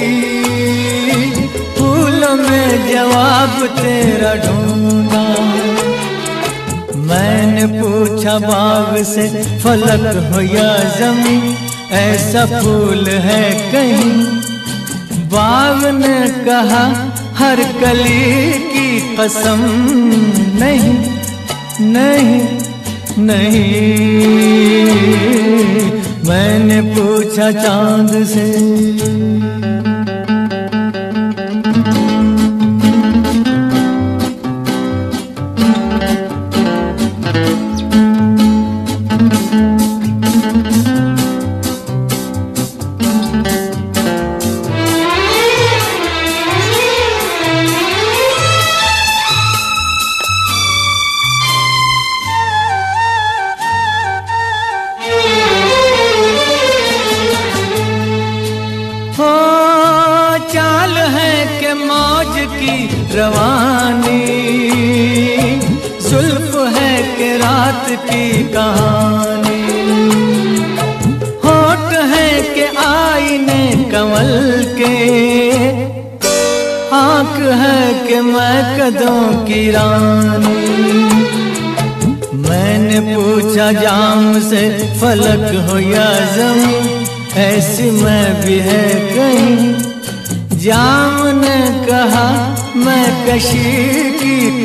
फूलों 1.78 2.36
में 2.36 2.94
जवाब 2.94 3.68
तेरा 3.68 4.36
ढूंढा। 4.36 5.26
मैंने 6.96 7.66
पूछा, 7.82 8.38
बाग 8.40 9.04
से 9.04 9.28
फलक 9.60 10.34
हो 10.34 10.42
या 10.42 10.78
जमी 11.00 11.58
ऐसा 11.92 12.46
फूल 12.46 13.08
है 13.08 13.72
कहीं? 13.72 14.12
बाग 15.30 15.86
ने 15.86 16.30
कहा 16.46 16.84
हर 17.38 17.62
कली 17.82 18.52
की 18.72 19.16
कसम 19.18 19.62
नहीं 20.62 20.94
नहीं 21.94 22.40
नहीं। 23.20 23.76
मैंने 26.28 26.82
पूछा 26.96 27.52
चाँद 27.52 28.12
से 28.26 28.46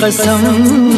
कसम 0.10 0.89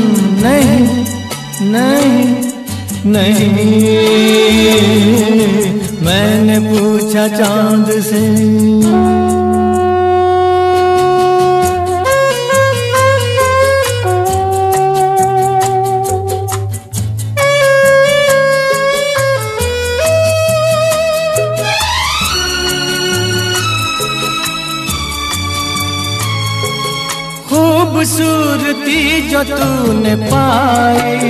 खूबसूरती 28.83 29.29
जो 29.31 29.43
तूने 29.47 30.15
पाई। 30.23 31.23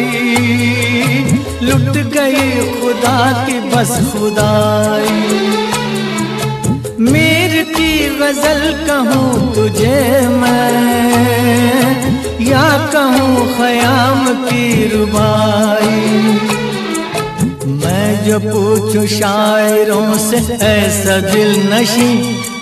लुट 1.63 1.97
गई 2.15 2.51
खुदा 2.73 3.19
की 3.47 3.59
बस 3.71 3.93
खुदाई। 4.13 5.21
मीर 7.03 7.63
की 7.69 7.93
गज़ल 8.19 8.63
कहूँ 8.87 9.55
तुझे 9.55 10.01
मैं, 10.33 10.71
या 12.43 12.69
कहूँ 12.93 13.47
खयाम 13.57 14.27
की 14.45 14.89
रुबाई। 14.89 16.01
मैं 17.67 18.25
जो 18.25 18.39
पूछूँ 18.41 19.07
शायरों 19.09 20.19
से, 20.19 20.39
ऐसा 20.65 21.19
दिल 21.33 21.53
नशी, 21.73 22.13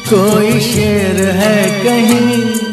कोई 0.05 0.61
शेर 0.61 1.23
है 1.33 1.59
कहीं। 1.85 2.70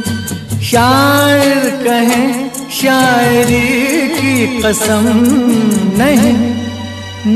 शायर 0.71 1.69
कहे, 1.83 2.49
शायरी 2.71 4.07
की 4.07 4.61
कसम 4.61 5.05
नहीं 5.97 6.33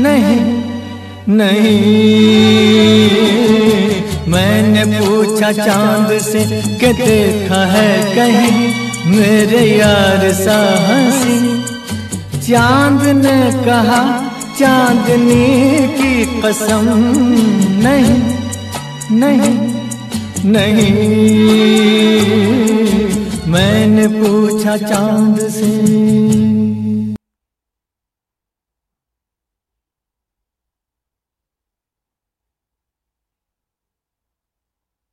नहीं 0.02 0.40
नहीं। 1.28 1.72
मैंने 4.28 4.84
पूछा, 5.00 5.52
चाँद 5.52 6.18
से 6.18 6.44
कि 6.80 6.92
देखा 6.92 7.64
है 7.66 8.14
कहीं? 8.14 8.74
मेरे 9.10 9.62
यार 9.78 10.32
सा। 10.32 10.58
चाँद 12.40 13.02
ने 13.02 13.64
कहा, 13.64 14.02
चांदनी 14.58 15.46
की 15.88 16.40
कसम 16.40 16.84
नहीं 17.82 18.14
नहीं 19.18 19.74
नहीं। 20.44 21.52
मैंने 23.52 24.06
पूछा 24.08 24.76
चांद 24.76 25.38
से 25.56 25.70